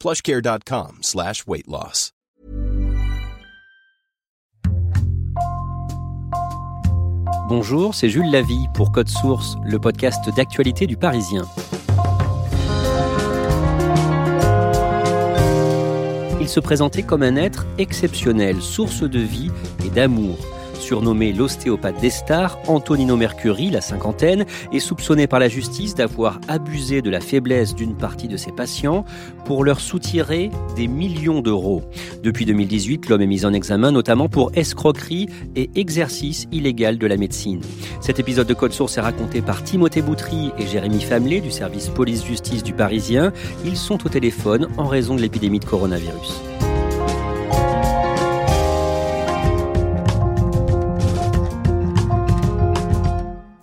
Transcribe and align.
plushcare.com 0.00 0.98
slash 1.02 1.46
weight 1.46 1.66
loss. 1.66 2.12
Bonjour, 7.48 7.94
c'est 7.94 8.08
Jules 8.08 8.30
Lavie 8.30 8.66
pour 8.74 8.90
Code 8.90 9.08
Source, 9.08 9.56
le 9.64 9.78
podcast 9.78 10.28
d'actualité 10.34 10.88
du 10.88 10.96
Parisien. 10.96 11.44
Il 16.40 16.48
se 16.48 16.58
présentait 16.58 17.04
comme 17.04 17.22
un 17.22 17.36
être 17.36 17.64
exceptionnel, 17.78 18.60
source 18.60 19.02
de 19.02 19.20
vie 19.20 19.52
et 19.84 19.90
d'amour. 19.90 20.36
Surnommé 20.80 21.32
l'ostéopathe 21.32 22.00
des 22.00 22.10
stars, 22.10 22.58
Antonino 22.66 23.16
Mercuri, 23.16 23.70
la 23.70 23.80
cinquantaine, 23.80 24.44
est 24.72 24.78
soupçonné 24.78 25.26
par 25.26 25.40
la 25.40 25.48
justice 25.48 25.94
d'avoir 25.94 26.40
abusé 26.48 27.02
de 27.02 27.10
la 27.10 27.20
faiblesse 27.20 27.74
d'une 27.74 27.96
partie 27.96 28.28
de 28.28 28.36
ses 28.36 28.52
patients 28.52 29.04
pour 29.44 29.64
leur 29.64 29.80
soutirer 29.80 30.50
des 30.76 30.86
millions 30.86 31.40
d'euros. 31.40 31.82
Depuis 32.22 32.44
2018, 32.46 33.08
l'homme 33.08 33.22
est 33.22 33.26
mis 33.26 33.44
en 33.44 33.52
examen 33.52 33.90
notamment 33.90 34.28
pour 34.28 34.52
escroquerie 34.54 35.28
et 35.54 35.70
exercice 35.74 36.46
illégal 36.52 36.98
de 36.98 37.06
la 37.06 37.16
médecine. 37.16 37.60
Cet 38.00 38.18
épisode 38.18 38.46
de 38.46 38.54
Code 38.54 38.72
Source 38.72 38.98
est 38.98 39.02
raconté 39.02 39.42
par 39.42 39.62
Timothée 39.62 40.02
Boutry 40.02 40.52
et 40.58 40.66
Jérémy 40.66 41.00
Famelet 41.00 41.40
du 41.40 41.50
service 41.50 41.88
police-justice 41.88 42.62
du 42.62 42.72
Parisien. 42.72 43.32
Ils 43.64 43.76
sont 43.76 44.04
au 44.06 44.08
téléphone 44.08 44.68
en 44.76 44.86
raison 44.86 45.14
de 45.14 45.20
l'épidémie 45.20 45.60
de 45.60 45.64
coronavirus. 45.64 46.55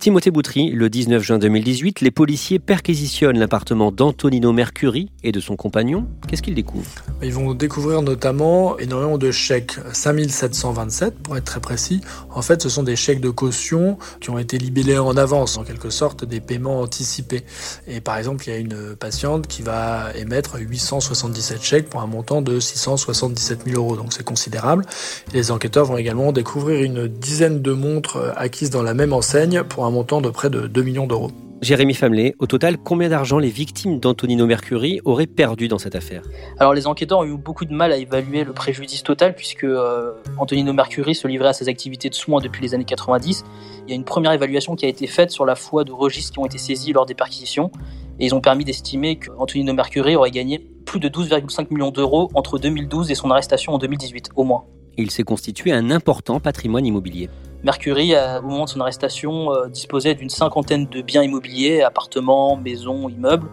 Timothée 0.04 0.30
Boutry, 0.30 0.70
le 0.70 0.90
19 0.90 1.22
juin 1.22 1.38
2018, 1.38 2.02
les 2.02 2.10
policiers 2.10 2.58
perquisitionnent 2.58 3.38
l'appartement 3.38 3.90
d'Antonino 3.90 4.52
Mercuri 4.52 5.10
et 5.22 5.32
de 5.32 5.40
son 5.40 5.56
compagnon. 5.56 6.06
Qu'est-ce 6.28 6.42
qu'ils 6.42 6.54
découvrent? 6.54 6.90
Ils 7.22 7.32
vont 7.32 7.54
découvrir 7.54 8.02
notamment 8.02 8.76
énormément 8.76 9.16
de 9.16 9.30
chèques, 9.30 9.78
5727 9.94 11.14
pour 11.20 11.38
être 11.38 11.44
très 11.44 11.60
précis. 11.60 12.02
En 12.28 12.42
fait, 12.42 12.60
ce 12.60 12.68
sont 12.68 12.82
des 12.82 12.96
chèques 12.96 13.22
de 13.22 13.30
caution 13.30 13.96
qui 14.20 14.28
ont 14.28 14.38
été 14.38 14.58
libellés 14.58 14.98
en 14.98 15.16
avance, 15.16 15.56
en 15.56 15.64
quelque 15.64 15.88
sorte 15.88 16.26
des 16.26 16.40
paiements 16.40 16.80
anticipés. 16.82 17.44
Et 17.88 18.02
par 18.02 18.18
exemple, 18.18 18.44
il 18.46 18.50
y 18.50 18.56
a 18.56 18.58
une 18.58 18.96
patiente 18.96 19.46
qui 19.46 19.62
va 19.62 20.14
émettre 20.16 20.58
877 20.58 21.62
chèques 21.62 21.88
pour 21.88 22.02
un 22.02 22.06
montant 22.06 22.42
de 22.42 22.60
677 22.60 23.60
000 23.64 23.82
euros, 23.82 23.96
donc 23.96 24.12
c'est 24.12 24.22
considérable. 24.22 24.84
les 25.32 25.50
enquêteurs 25.50 25.86
vont 25.86 25.96
également 25.96 26.30
découvrir 26.30 26.82
une 26.82 27.08
dizaine 27.08 27.62
de 27.62 27.72
montres 27.72 28.18
acquises 28.36 28.68
dans 28.68 28.82
la 28.82 28.92
même 28.92 29.14
enseigne 29.14 29.62
pour 29.62 29.86
un 29.86 29.93
montant 29.94 30.20
de 30.20 30.28
près 30.28 30.50
de 30.50 30.66
2 30.66 30.82
millions 30.82 31.06
d'euros. 31.06 31.30
Jérémy 31.62 31.94
Famelet, 31.94 32.34
au 32.40 32.46
total, 32.46 32.76
combien 32.76 33.08
d'argent 33.08 33.38
les 33.38 33.48
victimes 33.48 34.00
d'Antonino 34.00 34.44
Mercuri 34.44 35.00
auraient 35.04 35.28
perdu 35.28 35.68
dans 35.68 35.78
cette 35.78 35.94
affaire? 35.94 36.22
Alors 36.58 36.74
les 36.74 36.86
enquêteurs 36.86 37.20
ont 37.20 37.24
eu 37.24 37.36
beaucoup 37.36 37.64
de 37.64 37.72
mal 37.72 37.92
à 37.92 37.96
évaluer 37.96 38.42
le 38.44 38.52
préjudice 38.52 39.04
total 39.04 39.34
puisque 39.34 39.64
euh, 39.64 40.12
Antonino 40.36 40.72
Mercuri 40.72 41.14
se 41.14 41.28
livrait 41.28 41.48
à 41.48 41.52
ses 41.52 41.68
activités 41.68 42.10
de 42.10 42.14
soins 42.14 42.40
depuis 42.40 42.60
les 42.60 42.74
années 42.74 42.84
90. 42.84 43.44
Il 43.86 43.90
y 43.90 43.92
a 43.92 43.96
une 43.96 44.04
première 44.04 44.32
évaluation 44.32 44.74
qui 44.74 44.84
a 44.84 44.88
été 44.88 45.06
faite 45.06 45.30
sur 45.30 45.46
la 45.46 45.54
foi 45.54 45.84
de 45.84 45.92
registres 45.92 46.32
qui 46.32 46.38
ont 46.40 46.46
été 46.46 46.58
saisis 46.58 46.92
lors 46.92 47.06
des 47.06 47.14
perquisitions 47.14 47.70
et 48.18 48.26
ils 48.26 48.34
ont 48.34 48.40
permis 48.40 48.64
d'estimer 48.64 49.16
qu'Antonino 49.16 49.72
Mercuri 49.72 50.16
aurait 50.16 50.32
gagné 50.32 50.58
plus 50.58 51.00
de 51.00 51.08
12,5 51.08 51.68
millions 51.72 51.92
d'euros 51.92 52.30
entre 52.34 52.58
2012 52.58 53.10
et 53.10 53.14
son 53.14 53.30
arrestation 53.30 53.72
en 53.72 53.78
2018 53.78 54.30
au 54.34 54.42
moins. 54.42 54.64
Il 54.98 55.10
s'est 55.10 55.22
constitué 55.22 55.72
un 55.72 55.90
important 55.90 56.40
patrimoine 56.40 56.84
immobilier. 56.84 57.30
Mercury, 57.64 58.12
au 58.14 58.42
moment 58.42 58.66
de 58.66 58.68
son 58.68 58.80
arrestation, 58.80 59.50
euh, 59.50 59.68
disposait 59.68 60.14
d'une 60.14 60.28
cinquantaine 60.28 60.84
de 60.84 61.00
biens 61.00 61.22
immobiliers, 61.22 61.80
appartements, 61.80 62.56
maisons, 62.56 63.08
immeubles. 63.08 63.48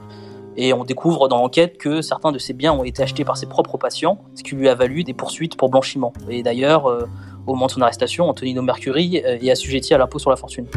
Et 0.57 0.73
on 0.73 0.83
découvre 0.83 1.29
dans 1.29 1.37
l'enquête 1.37 1.77
que 1.77 2.01
certains 2.01 2.33
de 2.33 2.37
ces 2.37 2.51
biens 2.51 2.73
ont 2.73 2.83
été 2.83 3.01
achetés 3.01 3.23
par 3.23 3.37
ses 3.37 3.45
propres 3.45 3.77
patients, 3.77 4.21
ce 4.35 4.43
qui 4.43 4.53
lui 4.55 4.67
a 4.67 4.75
valu 4.75 5.05
des 5.05 5.13
poursuites 5.13 5.55
pour 5.55 5.69
blanchiment. 5.69 6.11
Et 6.29 6.43
d'ailleurs, 6.43 6.87
euh, 6.87 7.07
au 7.47 7.53
moment 7.53 7.67
de 7.67 7.71
son 7.71 7.81
arrestation, 7.81 8.27
Antonino 8.27 8.61
Mercury 8.61 9.21
euh, 9.25 9.37
est 9.41 9.49
assujetti 9.49 9.93
à 9.93 9.97
l'impôt 9.97 10.19
sur 10.19 10.29
la 10.29 10.35
fortune. 10.35 10.67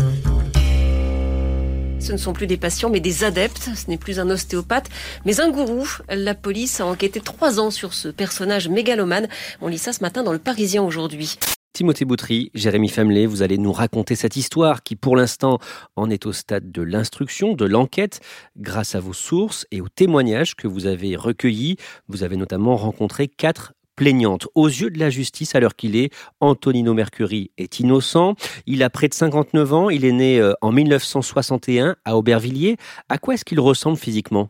Ce 1.98 2.12
ne 2.12 2.18
sont 2.18 2.34
plus 2.34 2.46
des 2.46 2.56
patients, 2.56 2.88
mais 2.88 3.00
des 3.00 3.24
adeptes. 3.24 3.68
Ce 3.74 3.90
n'est 3.90 3.98
plus 3.98 4.20
un 4.20 4.30
ostéopathe, 4.30 4.90
mais 5.24 5.40
un 5.40 5.50
gourou. 5.50 5.88
La 6.08 6.36
police 6.36 6.80
a 6.80 6.86
enquêté 6.86 7.20
trois 7.20 7.58
ans 7.58 7.72
sur 7.72 7.94
ce 7.94 8.06
personnage 8.06 8.68
mégalomane. 8.68 9.26
On 9.60 9.66
lit 9.66 9.78
ça 9.78 9.92
ce 9.92 10.02
matin 10.02 10.22
dans 10.22 10.32
le 10.32 10.38
Parisien 10.38 10.84
aujourd'hui. 10.84 11.36
Timothée 11.74 12.04
Boutry, 12.04 12.52
Jérémy 12.54 12.88
Famelet, 12.88 13.26
vous 13.26 13.42
allez 13.42 13.58
nous 13.58 13.72
raconter 13.72 14.14
cette 14.14 14.36
histoire 14.36 14.84
qui, 14.84 14.94
pour 14.94 15.16
l'instant, 15.16 15.58
en 15.96 16.08
est 16.08 16.24
au 16.24 16.32
stade 16.32 16.70
de 16.70 16.82
l'instruction, 16.82 17.54
de 17.54 17.64
l'enquête, 17.64 18.20
grâce 18.56 18.94
à 18.94 19.00
vos 19.00 19.12
sources 19.12 19.66
et 19.72 19.80
aux 19.80 19.88
témoignages 19.88 20.54
que 20.54 20.68
vous 20.68 20.86
avez 20.86 21.16
recueillis. 21.16 21.76
Vous 22.06 22.22
avez 22.22 22.36
notamment 22.36 22.76
rencontré 22.76 23.26
quatre 23.26 23.72
plaignantes. 23.96 24.46
Aux 24.54 24.68
yeux 24.68 24.88
de 24.88 25.00
la 25.00 25.10
justice, 25.10 25.56
à 25.56 25.60
l'heure 25.60 25.74
qu'il 25.74 25.96
est, 25.96 26.14
Antonino 26.38 26.94
Mercuri 26.94 27.50
est 27.58 27.80
innocent. 27.80 28.36
Il 28.66 28.84
a 28.84 28.88
près 28.88 29.08
de 29.08 29.14
59 29.14 29.72
ans. 29.72 29.90
Il 29.90 30.04
est 30.04 30.12
né 30.12 30.38
euh, 30.38 30.52
en 30.60 30.70
1961 30.70 31.96
à 32.04 32.16
Aubervilliers. 32.16 32.76
À 33.08 33.18
quoi 33.18 33.34
est-ce 33.34 33.44
qu'il 33.44 33.58
ressemble 33.58 33.98
physiquement? 33.98 34.48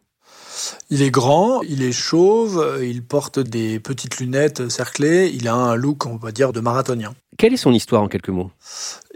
Il 0.91 1.03
est 1.03 1.11
grand, 1.11 1.63
il 1.63 1.83
est 1.83 1.93
chauve, 1.93 2.79
il 2.83 3.05
porte 3.05 3.39
des 3.39 3.81
petites 3.81 4.19
lunettes 4.19 4.69
cerclées, 4.69 5.31
il 5.35 5.49
a 5.49 5.55
un 5.55 5.75
look, 5.75 6.07
on 6.07 6.17
va 6.17 6.33
dire, 6.33 6.53
de 6.53 6.61
marathonien. 6.61 7.15
Quelle 7.37 7.53
est 7.53 7.59
son 7.59 7.73
histoire 7.73 8.03
en 8.03 8.09
quelques 8.09 8.29
mots? 8.29 8.51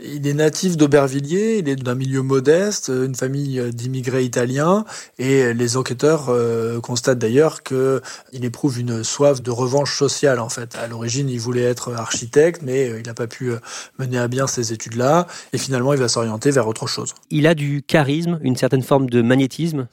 Il 0.00 0.26
est 0.26 0.34
natif 0.34 0.76
d'Aubervilliers, 0.76 1.58
il 1.58 1.68
est 1.68 1.76
d'un 1.76 1.94
milieu 1.94 2.22
modeste, 2.22 2.88
une 2.88 3.14
famille 3.14 3.60
d'immigrés 3.72 4.24
italiens, 4.24 4.84
et 5.18 5.52
les 5.54 5.76
enquêteurs 5.76 6.26
euh, 6.28 6.80
constatent 6.80 7.18
d'ailleurs 7.18 7.62
qu'il 7.62 8.44
éprouve 8.44 8.78
une 8.78 9.02
soif 9.02 9.42
de 9.42 9.50
revanche 9.50 9.96
sociale 9.96 10.38
en 10.40 10.48
fait. 10.48 10.76
À 10.76 10.86
l'origine, 10.86 11.28
il 11.28 11.40
voulait 11.40 11.62
être 11.62 11.92
architecte, 11.94 12.62
mais 12.62 12.92
il 12.98 13.06
n'a 13.06 13.14
pas 13.14 13.26
pu 13.26 13.50
euh, 13.50 13.58
mener 13.98 14.18
à 14.18 14.28
bien 14.28 14.46
ces 14.46 14.72
études-là, 14.72 15.26
et 15.52 15.58
finalement, 15.58 15.92
il 15.92 15.98
va 15.98 16.08
s'orienter 16.08 16.50
vers 16.50 16.68
autre 16.68 16.86
chose. 16.86 17.14
Il 17.30 17.46
a 17.46 17.54
du 17.54 17.82
charisme, 17.82 18.38
une 18.42 18.56
certaine 18.56 18.82
forme 18.82 19.10
de 19.10 19.22
magnétisme? 19.22 19.86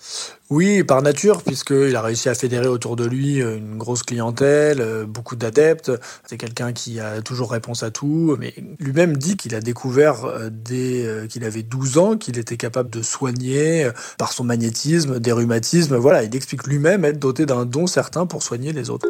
Oui, 0.52 0.84
par 0.84 1.02
nature, 1.02 1.42
puisqu'il 1.42 1.96
a 1.96 2.02
réussi 2.04 2.30
à 2.30 2.36
fédérer 2.36 2.68
autour 2.68 2.96
de 2.96 3.06
lui 3.06 3.38
une 3.40 3.78
grosse 3.80 4.04
clientèle, 4.04 4.80
euh, 4.80 5.06
beaucoup 5.06 5.36
d'adeptes. 5.36 5.92
C'est 6.28 6.38
quelqu'un 6.38 6.72
qui 6.72 7.00
a 7.00 7.22
toujours 7.24 7.52
réponse 7.52 7.82
à 7.82 7.90
tout 7.90 8.15
mais 8.40 8.54
lui-même 8.80 9.18
dit 9.18 9.38
qu'il 9.38 9.56
a 9.56 9.62
découvert 9.62 10.26
euh, 10.26 10.50
dès 10.52 11.06
euh, 11.06 11.28
qu'il 11.28 11.44
avait 11.44 11.64
12 11.64 11.98
ans 11.98 12.18
qu'il 12.18 12.38
était 12.38 12.58
capable 12.58 12.90
de 12.90 13.02
soigner 13.02 13.86
euh, 13.86 13.92
par 14.18 14.32
son 14.32 14.44
magnétisme 14.44 15.20
des 15.20 15.32
rhumatismes. 15.32 15.96
Voilà, 15.96 16.24
il 16.24 16.36
explique 16.36 16.66
lui-même 16.66 17.06
être 17.06 17.20
doté 17.20 17.46
d'un 17.46 17.66
don 17.66 17.88
certain 17.88 18.26
pour 18.26 18.44
soigner 18.44 18.74
les 18.74 18.90
autres. 18.90 19.08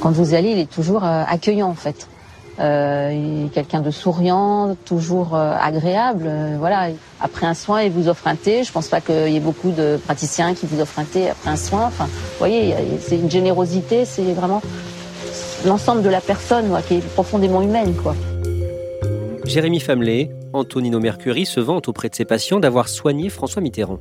Quand 0.00 0.10
vous 0.10 0.34
allez, 0.34 0.50
il 0.50 0.58
est 0.58 0.70
toujours 0.70 1.04
accueillant 1.04 1.68
en 1.68 1.74
fait. 1.74 2.08
Quelqu'un 2.56 3.80
de 3.80 3.90
souriant, 3.90 4.76
toujours 4.84 5.34
agréable. 5.34 6.30
voilà. 6.58 6.90
Après 7.20 7.46
un 7.46 7.54
soin, 7.54 7.82
il 7.82 7.90
vous 7.90 8.08
offre 8.08 8.26
un 8.26 8.36
thé. 8.36 8.64
Je 8.64 8.72
pense 8.72 8.88
pas 8.88 9.00
qu'il 9.00 9.30
y 9.30 9.36
ait 9.36 9.40
beaucoup 9.40 9.70
de 9.70 9.98
praticiens 10.04 10.54
qui 10.54 10.66
vous 10.66 10.80
offrent 10.80 10.98
un 10.98 11.04
thé 11.04 11.30
après 11.30 11.50
un 11.50 11.56
soin. 11.56 11.86
Enfin, 11.86 12.04
vous 12.04 12.38
voyez, 12.38 12.74
c'est 13.00 13.16
une 13.16 13.30
générosité. 13.30 14.04
C'est 14.04 14.32
vraiment 14.32 14.60
l'ensemble 15.66 16.02
de 16.02 16.08
la 16.08 16.20
personne 16.20 16.70
qui 16.86 16.94
est 16.94 17.06
profondément 17.14 17.62
humaine. 17.62 17.94
Quoi. 17.94 18.14
Jérémy 19.44 19.80
Famelet, 19.80 20.30
Antonino 20.52 21.00
Mercury 21.00 21.46
se 21.46 21.60
vante 21.60 21.88
auprès 21.88 22.08
de 22.08 22.14
ses 22.14 22.24
patients 22.24 22.60
d'avoir 22.60 22.88
soigné 22.88 23.28
François 23.28 23.60
Mitterrand. 23.60 23.98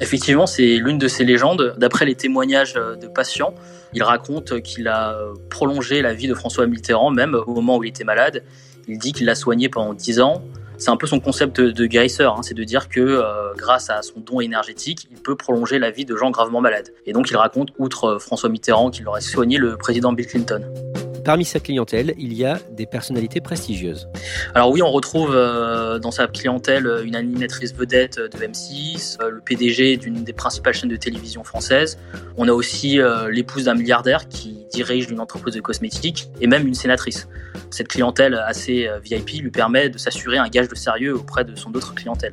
Effectivement, 0.00 0.46
c'est 0.46 0.76
l'une 0.76 0.98
de 0.98 1.08
ces 1.08 1.24
légendes. 1.24 1.74
D'après 1.78 2.04
les 2.04 2.14
témoignages 2.14 2.74
de 2.74 3.06
patients, 3.06 3.54
Il 3.92 4.02
raconte 4.02 4.60
qu'il 4.60 4.88
a 4.88 5.16
prolongé 5.48 6.02
la 6.02 6.12
vie 6.12 6.28
de 6.28 6.34
François 6.34 6.66
Mitterrand, 6.66 7.10
même 7.10 7.34
au 7.34 7.54
moment 7.54 7.78
où 7.78 7.84
il 7.84 7.88
était 7.88 8.04
malade. 8.04 8.42
Il 8.88 8.98
dit 8.98 9.12
qu'il 9.12 9.26
l'a 9.26 9.34
soigné 9.34 9.68
pendant 9.68 9.94
10 9.94 10.20
ans. 10.20 10.42
C'est 10.78 10.90
un 10.90 10.96
peu 10.96 11.06
son 11.06 11.20
concept 11.20 11.60
de 11.60 11.86
guérisseur, 11.86 12.36
hein. 12.36 12.42
c'est 12.42 12.54
de 12.54 12.64
dire 12.64 12.88
que 12.88 13.00
euh, 13.00 13.54
grâce 13.56 13.88
à 13.88 14.02
son 14.02 14.20
don 14.20 14.40
énergétique, 14.40 15.08
il 15.10 15.16
peut 15.16 15.36
prolonger 15.36 15.78
la 15.78 15.90
vie 15.90 16.04
de 16.04 16.16
gens 16.16 16.30
gravement 16.30 16.60
malades. 16.60 16.90
Et 17.06 17.12
donc 17.12 17.30
il 17.30 17.36
raconte, 17.36 17.70
outre 17.78 18.04
euh, 18.04 18.18
François 18.18 18.50
Mitterrand, 18.50 18.90
qu'il 18.90 19.08
aurait 19.08 19.22
soigné 19.22 19.56
le 19.56 19.76
président 19.76 20.12
Bill 20.12 20.26
Clinton. 20.26 20.62
Parmi 21.26 21.44
sa 21.44 21.60
clientèle, 21.60 22.14
il 22.16 22.32
y 22.32 22.46
a 22.46 22.58
des 22.70 22.86
personnalités 22.86 23.42
prestigieuses. 23.42 24.08
Alors 24.54 24.70
oui, 24.70 24.80
on 24.80 24.90
retrouve 24.90 25.34
euh, 25.34 25.98
dans 25.98 26.10
sa 26.10 26.26
clientèle 26.26 26.88
une 27.04 27.16
animatrice 27.16 27.74
vedette 27.74 28.18
de 28.18 28.38
M6, 28.38 29.18
le 29.22 29.40
PDG 29.40 29.98
d'une 29.98 30.24
des 30.24 30.32
principales 30.32 30.72
chaînes 30.72 30.88
de 30.88 30.96
télévision 30.96 31.44
françaises. 31.44 31.98
On 32.38 32.48
a 32.48 32.52
aussi 32.52 32.98
l'épouse 33.30 33.64
d'un 33.64 33.74
milliardaire 33.74 34.28
qui 34.28 34.66
dirige 34.72 35.10
une 35.10 35.20
entreprise 35.20 35.54
de 35.54 35.60
cosmétiques 35.60 36.28
et 36.40 36.46
même 36.46 36.66
une 36.66 36.74
sénatrice. 36.74 37.28
Cette 37.70 37.88
clientèle 37.88 38.34
assez 38.34 38.86
euh, 38.86 38.98
VIP 38.98 39.42
lui 39.42 39.50
permet 39.50 39.88
de 39.88 39.98
s'assurer 39.98 40.38
un 40.38 40.48
gage 40.48 40.68
de 40.68 40.74
sérieux 40.74 41.16
auprès 41.16 41.44
de 41.44 41.54
son 41.56 41.74
autre 41.74 41.94
clientèle. 41.94 42.32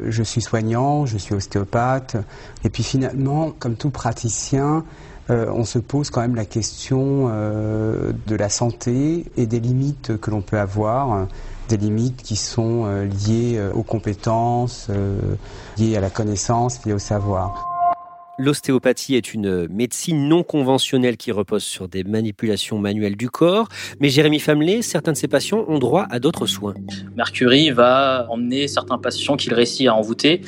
Je 0.00 0.22
suis 0.22 0.40
soignant, 0.40 1.06
je 1.06 1.18
suis 1.18 1.34
ostéopathe, 1.34 2.16
et 2.64 2.70
puis 2.70 2.82
finalement, 2.82 3.50
comme 3.50 3.76
tout 3.76 3.90
praticien, 3.90 4.76
euh, 4.76 5.07
on 5.28 5.64
se 5.64 5.78
pose 5.78 6.10
quand 6.10 6.20
même 6.20 6.34
la 6.34 6.44
question 6.44 7.28
euh, 7.30 8.12
de 8.26 8.34
la 8.34 8.48
santé 8.48 9.24
et 9.36 9.46
des 9.46 9.60
limites 9.60 10.16
que 10.18 10.30
l'on 10.30 10.40
peut 10.40 10.58
avoir, 10.58 11.26
des 11.68 11.76
limites 11.76 12.22
qui 12.22 12.36
sont 12.36 12.86
liées 13.26 13.60
aux 13.74 13.82
compétences, 13.82 14.88
liées 15.76 15.96
à 15.96 16.00
la 16.00 16.10
connaissance, 16.10 16.84
liées 16.86 16.94
au 16.94 16.98
savoir. 16.98 17.68
L'ostéopathie 18.40 19.16
est 19.16 19.34
une 19.34 19.66
médecine 19.66 20.28
non 20.28 20.44
conventionnelle 20.44 21.16
qui 21.16 21.32
repose 21.32 21.64
sur 21.64 21.88
des 21.88 22.04
manipulations 22.04 22.78
manuelles 22.78 23.16
du 23.16 23.28
corps. 23.28 23.68
Mais 23.98 24.10
Jérémy 24.10 24.38
Famelet, 24.38 24.80
certains 24.80 25.10
de 25.10 25.16
ses 25.16 25.26
patients 25.26 25.64
ont 25.66 25.80
droit 25.80 26.06
à 26.08 26.20
d'autres 26.20 26.46
soins. 26.46 26.74
Mercury 27.16 27.72
va 27.72 28.26
emmener 28.30 28.68
certains 28.68 28.96
patients 28.96 29.36
qu'il 29.36 29.52
réussit 29.54 29.88
à 29.88 29.94
envoûter 29.96 30.42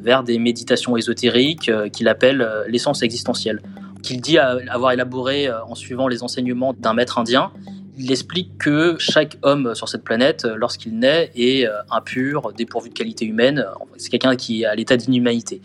vers 0.00 0.24
des 0.24 0.40
méditations 0.40 0.96
ésotériques 0.96 1.68
euh, 1.68 1.88
qu'il 1.88 2.08
appelle 2.08 2.40
euh, 2.40 2.64
l'essence 2.68 3.02
existentielle, 3.02 3.62
qu'il 4.06 4.20
dit 4.20 4.38
avoir 4.38 4.92
élaboré 4.92 5.48
euh, 5.48 5.62
en 5.64 5.74
suivant 5.74 6.08
les 6.08 6.22
enseignements 6.22 6.72
d'un 6.72 6.94
maître 6.94 7.18
indien 7.18 7.52
il 7.98 8.12
explique 8.12 8.58
que 8.58 8.96
chaque 8.98 9.38
homme 9.40 9.74
sur 9.74 9.88
cette 9.88 10.04
planète, 10.04 10.44
lorsqu'il 10.44 10.98
naît, 10.98 11.30
est 11.34 11.66
impur, 11.90 12.52
dépourvu 12.52 12.90
de 12.90 12.94
qualité 12.94 13.24
humaine. 13.24 13.64
C'est 13.96 14.10
quelqu'un 14.10 14.36
qui 14.36 14.60
est 14.60 14.66
à 14.66 14.74
l'état 14.74 14.98
d'inhumanité. 14.98 15.62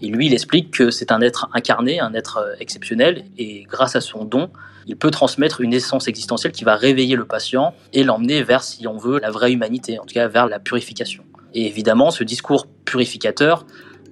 Et 0.00 0.08
lui, 0.08 0.26
il 0.26 0.32
explique 0.32 0.70
que 0.70 0.90
c'est 0.90 1.10
un 1.10 1.20
être 1.20 1.48
incarné, 1.52 2.00
un 2.00 2.14
être 2.14 2.38
euh, 2.38 2.54
exceptionnel, 2.60 3.24
et 3.36 3.64
grâce 3.64 3.96
à 3.96 4.00
son 4.00 4.24
don, 4.24 4.50
il 4.86 4.96
peut 4.96 5.10
transmettre 5.10 5.60
une 5.60 5.74
essence 5.74 6.08
existentielle 6.08 6.52
qui 6.52 6.64
va 6.64 6.76
réveiller 6.76 7.16
le 7.16 7.24
patient 7.24 7.74
et 7.92 8.04
l'emmener 8.04 8.42
vers, 8.42 8.62
si 8.62 8.86
on 8.86 8.96
veut, 8.96 9.18
la 9.20 9.30
vraie 9.30 9.52
humanité, 9.52 9.98
en 9.98 10.04
tout 10.04 10.14
cas 10.14 10.28
vers 10.28 10.46
la 10.46 10.60
purification. 10.60 11.24
Et 11.52 11.66
évidemment, 11.66 12.10
ce 12.10 12.24
discours 12.24 12.66
purificateur 12.84 13.66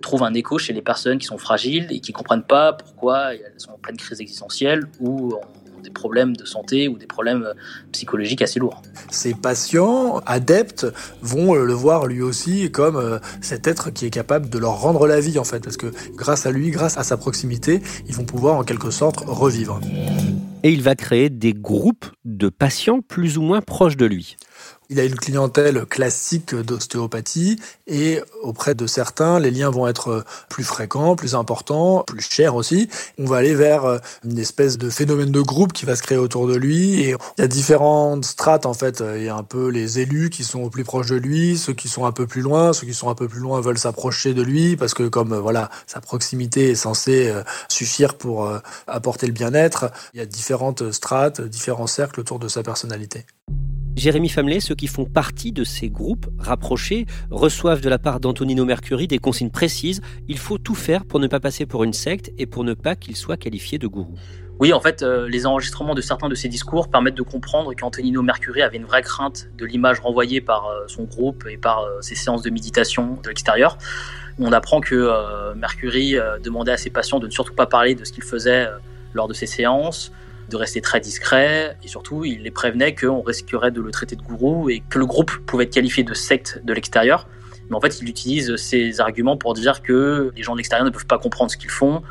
trouve 0.07 0.23
un 0.23 0.35
écho 0.35 0.57
chez 0.57 0.73
les 0.73 0.83
personnes 0.83 1.19
qui 1.19 1.27
sont 1.27 1.37
fragiles 1.37 1.89
et 1.91 2.01
qui 2.01 2.13
comprennent 2.13 2.45
pas 2.45 2.73
pourquoi 2.73 3.35
elles 3.35 3.53
sont 3.59 3.73
en 3.73 3.79
pleine 3.79 3.97
crise 3.97 4.21
existentielle 4.21 4.85
ou 5.01 5.35
des 5.83 5.91
problèmes 5.91 6.37
de 6.37 6.45
santé 6.45 6.89
ou 6.89 6.97
des 6.97 7.07
problèmes 7.07 7.43
euh, 7.43 7.55
psychologiques 7.93 8.43
assez 8.43 8.59
lourds. 8.59 8.83
Ces 9.11 9.35
patients 9.35 10.21
adeptes 10.27 10.87
vont 11.23 11.55
euh, 11.55 11.65
le 11.65 11.75
voir 11.75 12.07
lui 12.07 12.23
aussi 12.23 12.71
comme 12.73 12.97
euh, 12.97 13.19
cet 13.41 13.67
être 13.67 13.91
qui 13.91 14.07
est 14.07 14.11
capable 14.11 14.49
de 14.49 14.59
leur 14.59 14.81
rendre 14.81 15.07
la 15.07 15.21
vie 15.21 15.39
en 15.39 15.45
fait, 15.45 15.61
parce 15.61 15.77
que 15.77 15.93
grâce 16.15 16.47
à 16.47 16.51
lui, 16.51 16.71
grâce 16.71 16.99
à 16.99 17.05
sa 17.05 17.17
proximité, 17.17 17.83
ils 18.09 18.15
vont 18.15 18.25
pouvoir 18.25 18.57
en 18.57 18.65
quelque 18.65 18.91
sorte 18.91 19.19
revivre. 19.27 19.81
Et 20.63 20.73
il 20.73 20.83
va 20.83 20.95
créer 20.97 21.31
des 21.31 21.53
groupes 21.53 22.07
de 22.25 22.49
patients 22.49 23.01
plus 23.01 23.39
ou 23.39 23.43
moins 23.43 23.61
proches 23.61 23.97
de 23.97 24.07
lui. 24.07 24.37
Il 24.89 25.01
a 25.01 25.05
une 25.05 25.17
clientèle 25.17 25.85
classique 25.87 26.55
d'ostéopathie 26.55 27.59
et 27.87 28.21
auprès 28.43 28.75
de 28.75 28.87
certains, 28.87 29.41
les 29.41 29.51
liens 29.51 29.71
vont 29.71 29.87
être 29.87 30.25
plus 30.49 30.65
fréquents, 30.65 31.17
plus 31.17 31.35
importants, 31.35 32.05
plus 32.07 32.21
chers 32.21 32.55
aussi. 32.55 32.89
On 33.19 33.25
va 33.25 33.39
aller 33.39 33.55
vers 33.55 34.01
une 34.25 34.39
espèce 34.39 34.79
de 34.79 34.91
phénomène 34.91 35.33
de 35.33 35.41
groupe 35.41 35.73
qui 35.73 35.87
va 35.87 35.97
se 35.97 36.03
créer 36.03 36.19
autour 36.19 36.47
de 36.47 36.55
lui 36.55 37.01
et 37.01 37.17
il 37.39 37.41
y 37.41 37.45
a 37.45 37.49
différentes 37.49 38.25
strates 38.25 38.67
en 38.67 38.75
fait. 38.75 39.03
Il 39.17 39.25
y 39.25 39.29
a 39.29 39.37
un 39.37 39.43
peu 39.43 39.69
les 39.69 39.99
élus 39.99 40.31
qui 40.31 40.45
sont 40.45 40.63
au 40.63 40.71
plus 40.71 40.85
proches 40.85 41.09
de 41.09 41.17
lui, 41.17 41.59
ceux 41.59 41.73
qui 41.73 41.89
sont 41.89 42.05
un 42.05 42.13
peu 42.13 42.27
plus 42.27 42.43
loin, 42.43 42.73
ceux 42.73 42.87
qui 42.87 42.95
sont 42.95 43.11
un 43.11 43.15
peu 43.15 43.29
plus 43.29 43.41
loin 43.41 43.61
veulent 43.61 43.79
s'approcher 43.79 44.35
de 44.35 44.43
lui 44.43 44.77
parce 44.77 44.95
que 44.95 45.09
comme 45.09 45.35
voilà, 45.37 45.71
sa 45.87 46.01
proximité 46.01 46.71
est 46.71 46.75
censée 46.75 47.29
euh, 47.29 47.43
suffire 47.69 48.15
pour 48.15 48.47
euh, 48.47 48.59
apporter 48.87 49.27
le 49.27 49.33
bien-être. 49.33 49.91
Il 50.15 50.19
y 50.19 50.23
a 50.23 50.27
différentes 50.27 50.93
strates, 50.93 51.41
différents 51.41 51.87
cercles 51.87 52.21
autour 52.21 52.39
de 52.39 52.49
sa 52.49 52.63
personnalité. 52.63 53.27
Jérémy 53.97 54.29
Famelet, 54.29 54.61
ceux 54.61 54.75
qui 54.75 54.89
font 54.89 55.07
partie 55.07 55.53
de 55.53 55.65
ces 55.65 55.89
groupes 55.89 56.27
rapprochés 56.39 57.07
reçoivent 57.31 57.81
de 57.81 57.89
la 57.89 57.99
part 57.99 58.21
d'Antonino 58.21 58.67
Mercury 58.67 59.07
des 59.07 59.19
consignes 59.19 59.51
précises. 59.51 60.03
Il 60.29 60.37
faut 60.37 60.59
tout 60.59 60.75
faire 60.75 61.07
pour 61.07 61.19
ne 61.19 61.27
pas 61.27 61.41
passer 61.41 61.65
pour 61.65 61.83
une 61.83 61.95
secte 61.95 62.31
et 62.37 62.45
pour 62.45 62.63
ne 62.63 62.75
pas 62.75 62.95
qu'il 62.95 63.17
soit 63.17 63.39
qualifié 63.39 63.79
de 63.79 63.87
gourou. 63.87 64.15
Oui, 64.59 64.75
en 64.75 64.81
fait, 64.81 65.03
euh, 65.03 65.29
les 65.29 65.47
enregistrements 65.47 65.95
de 65.95 66.03
certains 66.03 66.29
de 66.29 66.35
ces 66.35 66.49
discours 66.49 66.91
permettent 66.91 67.15
de 67.15 67.23
comprendre 67.23 67.73
qu'Antonino 67.75 68.21
Mercury 68.21 68.61
avait 68.61 68.77
une 68.77 68.85
vraie 68.85 69.03
crainte 69.03 69.49
de 69.57 69.65
l'image 69.65 70.01
renvoyée 70.01 70.43
par 70.43 70.67
euh, 70.67 70.85
son 70.89 71.05
groupe 71.05 71.47
et 71.51 71.57
par 71.57 71.81
euh, 71.81 72.01
ses 72.03 72.15
séances 72.15 72.43
de 72.43 72.51
méditation 72.51 73.19
de 73.23 73.29
l'extérieur. 73.29 73.79
On 74.39 74.53
apprend 74.53 74.83
que 74.83 75.55
Mercury 75.55 76.17
demandait 76.45 76.73
à 76.73 76.77
ses 76.77 76.91
patients 76.91 77.19
de 77.19 77.27
ne 77.27 77.31
surtout 77.31 77.55
pas 77.55 77.65
parler 77.65 77.95
de 77.95 78.05
ce 78.05 78.13
qu'il 78.13 78.23
faisait 78.23 78.69
lors 79.15 79.29
de 79.29 79.33
ces 79.33 79.47
séances, 79.47 80.13
de 80.49 80.57
rester 80.57 80.81
très 80.81 81.01
discret 81.01 81.77
et 81.83 81.89
surtout 81.89 82.25
il 82.25 82.43
les 82.43 82.51
prévenait 82.51 82.95
qu'on 82.95 83.23
risquerait 83.23 83.71
de 83.71 83.81
le 83.81 83.91
traiter 83.91 84.17
de 84.17 84.23
gourou 84.23 84.71
et 84.71 84.83
que 84.89 84.99
le 84.99 85.07
groupe 85.07 85.33
pouvait 85.47 85.65
être 85.65 85.73
qualifié 85.73 86.05
de 86.05 86.15
secte 86.15 86.61
de 86.65 86.73
l'extérieur. 86.73 87.29
Mais 87.69 87.77
en 87.77 87.81
fait, 87.81 88.01
il 88.01 88.09
utilise 88.09 88.57
ces 88.57 89.01
arguments 89.01 89.37
pour 89.37 89.55
dire 89.55 89.83
que 89.83 90.33
les 90.37 90.43
gens 90.43 90.53
de 90.53 90.59
l'extérieur 90.59 90.85
ne 90.85 90.91
peuvent 90.91 91.07
pas 91.07 91.19
comprendre 91.19 91.51
ce 91.51 91.57
qu'ils 91.57 91.71
font 91.71 92.03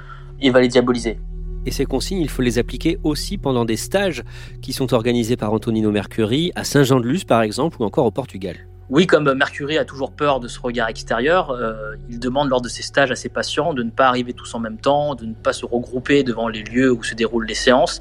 et 0.41 0.49
va 0.49 0.59
les 0.59 0.67
diaboliser. 0.67 1.17
Et 1.65 1.71
ces 1.71 1.85
consignes, 1.85 2.21
il 2.21 2.29
faut 2.29 2.41
les 2.41 2.59
appliquer 2.59 2.99
aussi 3.03 3.37
pendant 3.37 3.65
des 3.65 3.77
stages 3.77 4.23
qui 4.61 4.73
sont 4.73 4.93
organisés 4.93 5.37
par 5.37 5.51
Antonino 5.53 5.91
Mercury 5.91 6.51
à 6.55 6.63
Saint-Jean-de-Luz 6.63 7.23
par 7.23 7.41
exemple 7.41 7.77
ou 7.79 7.85
encore 7.85 8.05
au 8.05 8.11
Portugal. 8.11 8.67
Oui, 8.89 9.07
comme 9.07 9.33
Mercury 9.33 9.79
a 9.79 9.85
toujours 9.85 10.11
peur 10.11 10.39
de 10.39 10.47
ce 10.47 10.59
regard 10.59 10.89
extérieur, 10.89 11.49
euh, 11.49 11.95
il 12.07 12.19
demande 12.19 12.49
lors 12.49 12.61
de 12.61 12.69
ses 12.69 12.83
stages 12.83 13.09
à 13.09 13.15
ses 13.15 13.29
patients 13.29 13.73
de 13.73 13.81
ne 13.81 13.89
pas 13.89 14.07
arriver 14.07 14.33
tous 14.33 14.53
en 14.53 14.59
même 14.59 14.77
temps, 14.77 15.15
de 15.15 15.25
ne 15.25 15.33
pas 15.33 15.53
se 15.53 15.65
regrouper 15.65 16.21
devant 16.23 16.47
les 16.47 16.61
lieux 16.61 16.91
où 16.91 17.01
se 17.03 17.15
déroulent 17.15 17.47
les 17.47 17.55
séances. 17.55 17.99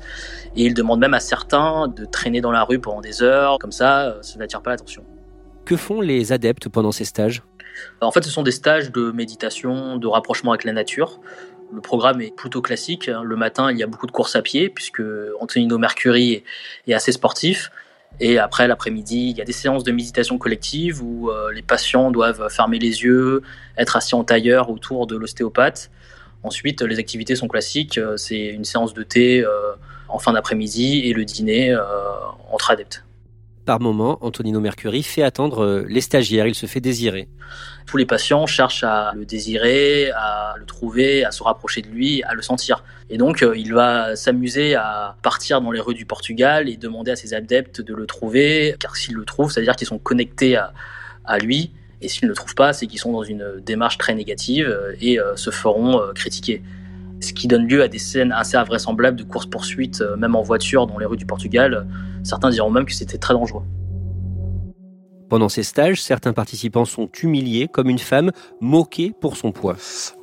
Et 0.56 0.66
il 0.66 0.74
demande 0.74 1.00
même 1.00 1.14
à 1.14 1.20
certains 1.20 1.88
de 1.88 2.04
traîner 2.04 2.42
dans 2.42 2.52
la 2.52 2.64
rue 2.64 2.80
pendant 2.80 3.00
des 3.00 3.22
heures, 3.22 3.58
comme 3.58 3.72
ça, 3.72 4.08
euh, 4.08 4.22
ça 4.22 4.38
n'attire 4.38 4.60
pas 4.60 4.70
l'attention. 4.70 5.04
Que 5.64 5.76
font 5.76 6.02
les 6.02 6.32
adeptes 6.32 6.68
pendant 6.68 6.92
ces 6.92 7.06
stages? 7.06 7.42
En 8.02 8.10
fait, 8.10 8.22
ce 8.22 8.30
sont 8.30 8.42
des 8.42 8.52
stages 8.52 8.92
de 8.92 9.10
méditation, 9.10 9.96
de 9.96 10.06
rapprochement 10.06 10.52
avec 10.52 10.64
la 10.64 10.74
nature. 10.74 11.18
Le 11.72 11.80
programme 11.80 12.20
est 12.20 12.36
plutôt 12.36 12.60
classique. 12.60 13.06
Le 13.06 13.36
matin, 13.36 13.72
il 13.72 13.78
y 13.78 13.82
a 13.82 13.86
beaucoup 13.86 14.06
de 14.06 14.12
courses 14.12 14.36
à 14.36 14.42
pied, 14.42 14.68
puisque 14.68 15.02
Antonino 15.40 15.78
Mercury 15.78 16.44
est 16.86 16.94
assez 16.94 17.10
sportif. 17.10 17.70
Et 18.20 18.38
après, 18.38 18.68
l'après-midi, 18.68 19.30
il 19.30 19.36
y 19.36 19.40
a 19.40 19.44
des 19.44 19.52
séances 19.52 19.84
de 19.84 19.92
méditation 19.92 20.38
collective 20.38 21.02
où 21.02 21.30
euh, 21.30 21.52
les 21.52 21.62
patients 21.62 22.10
doivent 22.10 22.48
fermer 22.48 22.78
les 22.78 23.02
yeux, 23.02 23.42
être 23.76 23.96
assis 23.96 24.14
en 24.14 24.24
tailleur 24.24 24.70
autour 24.70 25.06
de 25.06 25.16
l'ostéopathe. 25.16 25.90
Ensuite, 26.42 26.82
les 26.82 26.98
activités 26.98 27.34
sont 27.34 27.48
classiques. 27.48 27.98
Euh, 27.98 28.16
c'est 28.16 28.46
une 28.46 28.64
séance 28.64 28.94
de 28.94 29.02
thé 29.02 29.42
euh, 29.42 29.72
en 30.08 30.18
fin 30.18 30.32
d'après-midi 30.32 31.02
et 31.04 31.12
le 31.12 31.24
dîner 31.24 31.76
entre 32.52 32.70
adeptes. 32.70 33.03
Par 33.64 33.80
moment, 33.80 34.18
Antonino 34.20 34.60
Mercury 34.60 35.02
fait 35.02 35.22
attendre 35.22 35.86
les 35.88 36.02
stagiaires, 36.02 36.46
il 36.46 36.54
se 36.54 36.66
fait 36.66 36.80
désirer. 36.80 37.28
Tous 37.86 37.96
les 37.96 38.06
patients 38.06 38.46
cherchent 38.46 38.84
à 38.84 39.12
le 39.14 39.24
désirer, 39.24 40.10
à 40.10 40.54
le 40.58 40.64
trouver, 40.64 41.24
à 41.24 41.30
se 41.30 41.42
rapprocher 41.42 41.82
de 41.82 41.88
lui, 41.88 42.22
à 42.24 42.34
le 42.34 42.42
sentir. 42.42 42.82
Et 43.10 43.18
donc, 43.18 43.42
euh, 43.42 43.56
il 43.56 43.74
va 43.74 44.16
s'amuser 44.16 44.74
à 44.74 45.16
partir 45.22 45.60
dans 45.60 45.70
les 45.70 45.80
rues 45.80 45.94
du 45.94 46.06
Portugal 46.06 46.68
et 46.68 46.76
demander 46.76 47.10
à 47.10 47.16
ses 47.16 47.34
adeptes 47.34 47.80
de 47.80 47.94
le 47.94 48.06
trouver, 48.06 48.76
car 48.80 48.96
s'ils 48.96 49.14
le 49.14 49.24
trouvent, 49.24 49.50
c'est-à-dire 49.50 49.76
qu'ils 49.76 49.86
sont 49.86 49.98
connectés 49.98 50.56
à, 50.56 51.38
lui. 51.38 51.72
Et 52.00 52.08
s'ils 52.08 52.24
ne 52.24 52.28
le 52.28 52.34
trouvent 52.34 52.54
pas, 52.54 52.72
c'est 52.72 52.86
qu'ils 52.86 52.98
sont 52.98 53.12
dans 53.12 53.22
une 53.22 53.60
démarche 53.64 53.98
très 53.98 54.14
négative 54.14 54.66
euh, 54.68 54.94
et 55.00 55.18
euh, 55.18 55.36
se 55.36 55.50
feront 55.50 56.00
critiquer. 56.14 56.62
Ce 57.20 57.32
qui 57.32 57.48
donne 57.48 57.66
lieu 57.66 57.82
à 57.82 57.88
des 57.88 57.98
scènes 57.98 58.32
assez 58.32 58.56
invraisemblables 58.56 59.16
de 59.16 59.24
course-poursuite, 59.24 60.02
même 60.18 60.34
en 60.36 60.42
voiture, 60.42 60.86
dans 60.86 60.98
les 60.98 61.06
rues 61.06 61.16
du 61.16 61.26
Portugal. 61.26 61.86
Certains 62.22 62.50
diront 62.50 62.70
même 62.70 62.84
que 62.84 62.92
c'était 62.92 63.18
très 63.18 63.34
dangereux. 63.34 63.62
Pendant 65.28 65.48
ces 65.48 65.62
stages, 65.62 66.02
certains 66.02 66.32
participants 66.34 66.84
sont 66.84 67.08
humiliés 67.22 67.66
comme 67.66 67.88
une 67.88 67.98
femme 67.98 68.30
moquée 68.60 69.14
pour 69.20 69.36
son 69.36 69.52
poids. 69.52 69.76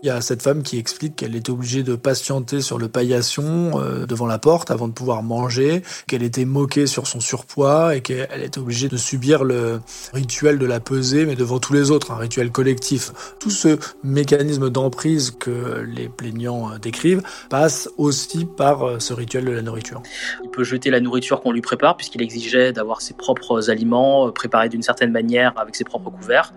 Il 0.03 0.07
y 0.07 0.09
a 0.09 0.21
cette 0.21 0.43
femme 0.43 0.61
qui 0.61 0.77
explique 0.77 1.15
qu'elle 1.15 1.35
était 1.35 1.49
obligée 1.49 1.81
de 1.81 1.95
patienter 1.95 2.61
sur 2.61 2.77
le 2.77 2.87
paillasson 2.87 3.71
euh, 3.75 4.05
devant 4.05 4.27
la 4.27 4.37
porte 4.37 4.69
avant 4.69 4.87
de 4.87 4.93
pouvoir 4.93 5.23
manger, 5.23 5.81
qu'elle 6.07 6.23
était 6.23 6.45
moquée 6.45 6.85
sur 6.85 7.07
son 7.07 7.19
surpoids 7.19 7.95
et 7.95 8.01
qu'elle 8.01 8.43
était 8.43 8.59
obligée 8.59 8.89
de 8.89 8.97
subir 8.97 9.43
le 9.43 9.81
rituel 10.13 10.59
de 10.59 10.65
la 10.65 10.79
pesée, 10.79 11.25
mais 11.25 11.35
devant 11.35 11.59
tous 11.59 11.73
les 11.73 11.89
autres, 11.89 12.11
un 12.11 12.17
rituel 12.17 12.51
collectif. 12.51 13.11
Tout 13.39 13.49
ce 13.49 13.79
mécanisme 14.03 14.69
d'emprise 14.69 15.31
que 15.31 15.83
les 15.87 16.09
plaignants 16.09 16.73
euh, 16.73 16.77
décrivent 16.77 17.23
passe 17.49 17.89
aussi 17.97 18.45
par 18.45 18.83
euh, 18.83 18.99
ce 18.99 19.13
rituel 19.13 19.45
de 19.45 19.51
la 19.51 19.63
nourriture. 19.63 20.03
Il 20.43 20.51
peut 20.51 20.63
jeter 20.63 20.91
la 20.91 20.99
nourriture 20.99 21.41
qu'on 21.41 21.51
lui 21.51 21.61
prépare 21.61 21.97
puisqu'il 21.97 22.21
exigeait 22.21 22.71
d'avoir 22.71 23.01
ses 23.01 23.15
propres 23.15 23.69
aliments 23.71 24.31
préparés 24.31 24.69
d'une 24.69 24.83
certaine 24.83 24.90
manière 25.07 25.53
avec 25.57 25.75
ses 25.75 25.83
propres 25.83 26.09
couverts. 26.09 26.53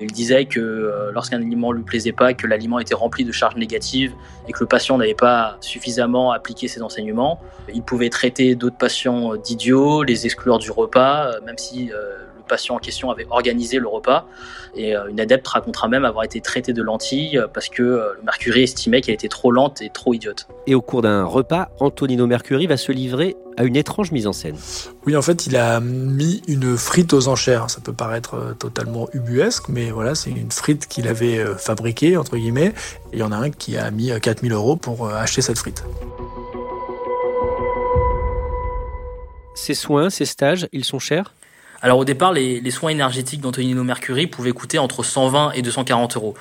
Il 0.00 0.10
disait 0.10 0.46
que 0.46 0.58
euh, 0.58 1.12
lorsqu'un 1.12 1.36
aliment 1.36 1.72
ne 1.72 1.78
lui 1.78 1.84
plaisait 1.84 2.12
pas, 2.12 2.34
que 2.34 2.46
l'aliment 2.46 2.80
était 2.80 2.94
rempli 2.94 3.24
de 3.24 3.30
charges 3.30 3.56
négatives 3.56 4.12
et 4.48 4.52
que 4.52 4.58
le 4.60 4.66
patient 4.66 4.98
n'avait 4.98 5.14
pas 5.14 5.58
suffisamment 5.60 6.32
appliqué 6.32 6.66
ses 6.66 6.82
enseignements, 6.82 7.40
il 7.72 7.82
pouvait 7.82 8.08
traiter 8.08 8.56
d'autres 8.56 8.78
patients 8.78 9.36
d'idiots, 9.36 10.02
les 10.02 10.24
exclure 10.24 10.58
du 10.58 10.70
repas, 10.70 11.26
euh, 11.26 11.40
même 11.44 11.58
si 11.58 11.92
euh, 11.92 12.16
patient 12.52 12.74
en 12.74 12.78
question 12.78 13.10
avait 13.10 13.26
organisé 13.30 13.78
le 13.78 13.88
repas. 13.88 14.26
Et 14.74 14.94
une 14.94 15.20
adepte 15.20 15.46
racontera 15.48 15.88
même 15.88 16.04
avoir 16.04 16.24
été 16.24 16.40
traitée 16.40 16.72
de 16.72 16.82
lentille 16.82 17.38
parce 17.52 17.68
que 17.68 17.82
le 17.82 18.22
Mercury 18.24 18.62
estimait 18.62 19.02
qu'elle 19.02 19.14
était 19.14 19.28
trop 19.28 19.50
lente 19.50 19.82
et 19.82 19.90
trop 19.90 20.14
idiote. 20.14 20.48
Et 20.66 20.74
au 20.74 20.80
cours 20.80 21.02
d'un 21.02 21.24
repas, 21.24 21.68
Antonino 21.78 22.26
Mercury 22.26 22.66
va 22.66 22.78
se 22.78 22.90
livrer 22.90 23.36
à 23.56 23.64
une 23.64 23.76
étrange 23.76 24.12
mise 24.12 24.26
en 24.26 24.32
scène. 24.32 24.56
Oui, 25.06 25.16
en 25.16 25.22
fait, 25.22 25.46
il 25.46 25.56
a 25.56 25.80
mis 25.80 26.42
une 26.46 26.76
frite 26.76 27.12
aux 27.12 27.28
enchères. 27.28 27.70
Ça 27.70 27.80
peut 27.80 27.92
paraître 27.92 28.34
euh, 28.34 28.54
totalement 28.54 29.08
ubuesque, 29.12 29.68
mais 29.68 29.90
voilà, 29.90 30.14
c'est 30.14 30.30
une 30.30 30.50
frite 30.50 30.86
qu'il 30.86 31.08
avait 31.08 31.38
euh, 31.38 31.56
fabriquée, 31.56 32.16
entre 32.16 32.36
guillemets. 32.36 32.72
il 33.12 33.18
y 33.18 33.22
en 33.22 33.32
a 33.32 33.36
un 33.36 33.50
qui 33.50 33.76
a 33.76 33.90
mis 33.90 34.10
4000 34.20 34.52
euh, 34.52 34.56
euros 34.56 34.76
pour 34.76 35.08
acheter 35.08 35.42
cette 35.42 35.58
frite. 35.58 35.84
Ces 39.54 39.74
soins, 39.74 40.10
ces 40.10 40.24
stages, 40.24 40.68
ils 40.72 40.84
sont 40.84 40.98
chers? 40.98 41.34
Alors 41.82 41.98
au 41.98 42.04
départ, 42.04 42.32
les, 42.32 42.60
les 42.60 42.70
soins 42.70 42.90
énergétiques 42.90 43.40
d'Antonino 43.40 43.82
Mercury 43.84 44.26
pouvaient 44.26 44.52
coûter 44.52 44.78
entre 44.78 45.02
120 45.02 45.52
et 45.52 45.62
240 45.62 46.16
euros. 46.16 46.34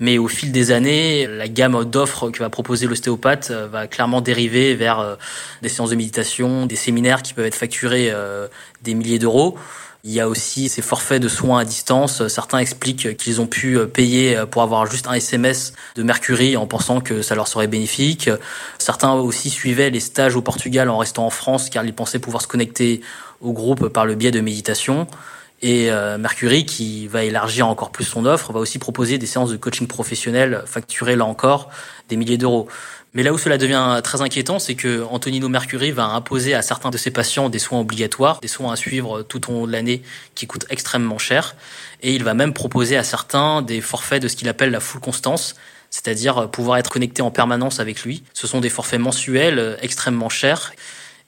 Mais 0.00 0.18
au 0.18 0.28
fil 0.28 0.52
des 0.52 0.70
années, 0.70 1.26
la 1.26 1.48
gamme 1.48 1.84
d'offres 1.84 2.30
que 2.30 2.38
va 2.38 2.50
proposer 2.50 2.86
l'ostéopathe 2.86 3.50
euh, 3.50 3.66
va 3.66 3.86
clairement 3.86 4.20
dériver 4.20 4.74
vers 4.74 5.00
euh, 5.00 5.16
des 5.62 5.68
séances 5.68 5.90
de 5.90 5.96
méditation, 5.96 6.66
des 6.66 6.76
séminaires 6.76 7.22
qui 7.22 7.34
peuvent 7.34 7.46
être 7.46 7.56
facturés 7.56 8.10
euh, 8.12 8.46
des 8.82 8.94
milliers 8.94 9.18
d'euros. 9.18 9.58
Il 10.04 10.12
y 10.12 10.20
a 10.20 10.28
aussi 10.28 10.68
ces 10.68 10.80
forfaits 10.80 11.20
de 11.20 11.26
soins 11.26 11.58
à 11.58 11.64
distance. 11.64 12.28
Certains 12.28 12.58
expliquent 12.58 13.16
qu'ils 13.16 13.40
ont 13.40 13.48
pu 13.48 13.76
payer 13.88 14.38
pour 14.48 14.62
avoir 14.62 14.86
juste 14.86 15.08
un 15.08 15.14
SMS 15.14 15.72
de 15.96 16.04
Mercury 16.04 16.56
en 16.56 16.66
pensant 16.66 17.00
que 17.00 17.20
ça 17.20 17.34
leur 17.34 17.48
serait 17.48 17.66
bénéfique. 17.66 18.30
Certains 18.78 19.12
aussi 19.14 19.50
suivaient 19.50 19.90
les 19.90 19.98
stages 19.98 20.36
au 20.36 20.40
Portugal 20.40 20.88
en 20.88 20.98
restant 20.98 21.26
en 21.26 21.30
France 21.30 21.68
car 21.68 21.84
ils 21.84 21.92
pensaient 21.92 22.20
pouvoir 22.20 22.42
se 22.42 22.46
connecter 22.46 23.00
au 23.40 23.52
groupe 23.52 23.88
par 23.88 24.06
le 24.06 24.14
biais 24.14 24.30
de 24.30 24.40
méditation. 24.40 25.06
Et 25.60 25.90
euh, 25.90 26.18
Mercury, 26.18 26.64
qui 26.64 27.08
va 27.08 27.24
élargir 27.24 27.66
encore 27.66 27.90
plus 27.90 28.04
son 28.04 28.26
offre, 28.26 28.52
va 28.52 28.60
aussi 28.60 28.78
proposer 28.78 29.18
des 29.18 29.26
séances 29.26 29.50
de 29.50 29.56
coaching 29.56 29.88
professionnel 29.88 30.62
facturées 30.66 31.16
là 31.16 31.24
encore 31.24 31.68
des 32.08 32.16
milliers 32.16 32.38
d'euros. 32.38 32.68
Mais 33.14 33.22
là 33.22 33.32
où 33.32 33.38
cela 33.38 33.58
devient 33.58 34.00
très 34.04 34.20
inquiétant, 34.20 34.58
c'est 34.58 34.74
que 34.74 35.02
Antonino 35.10 35.48
Mercury 35.48 35.90
va 35.90 36.04
imposer 36.04 36.54
à 36.54 36.62
certains 36.62 36.90
de 36.90 36.98
ses 36.98 37.10
patients 37.10 37.48
des 37.48 37.58
soins 37.58 37.80
obligatoires, 37.80 38.38
des 38.40 38.48
soins 38.48 38.72
à 38.72 38.76
suivre 38.76 39.22
tout 39.22 39.50
au 39.50 39.54
long 39.54 39.66
de 39.66 39.72
l'année 39.72 40.02
qui 40.34 40.46
coûtent 40.46 40.66
extrêmement 40.70 41.18
cher. 41.18 41.56
Et 42.02 42.14
il 42.14 42.22
va 42.22 42.34
même 42.34 42.52
proposer 42.52 42.96
à 42.96 43.02
certains 43.02 43.62
des 43.62 43.80
forfaits 43.80 44.22
de 44.22 44.28
ce 44.28 44.36
qu'il 44.36 44.48
appelle 44.48 44.70
la 44.70 44.80
full 44.80 45.00
constance, 45.00 45.56
c'est-à-dire 45.90 46.50
pouvoir 46.50 46.78
être 46.78 46.90
connecté 46.90 47.22
en 47.22 47.30
permanence 47.30 47.80
avec 47.80 48.02
lui. 48.02 48.22
Ce 48.34 48.46
sont 48.46 48.60
des 48.60 48.68
forfaits 48.68 49.00
mensuels 49.00 49.78
extrêmement 49.80 50.28
chers. 50.28 50.72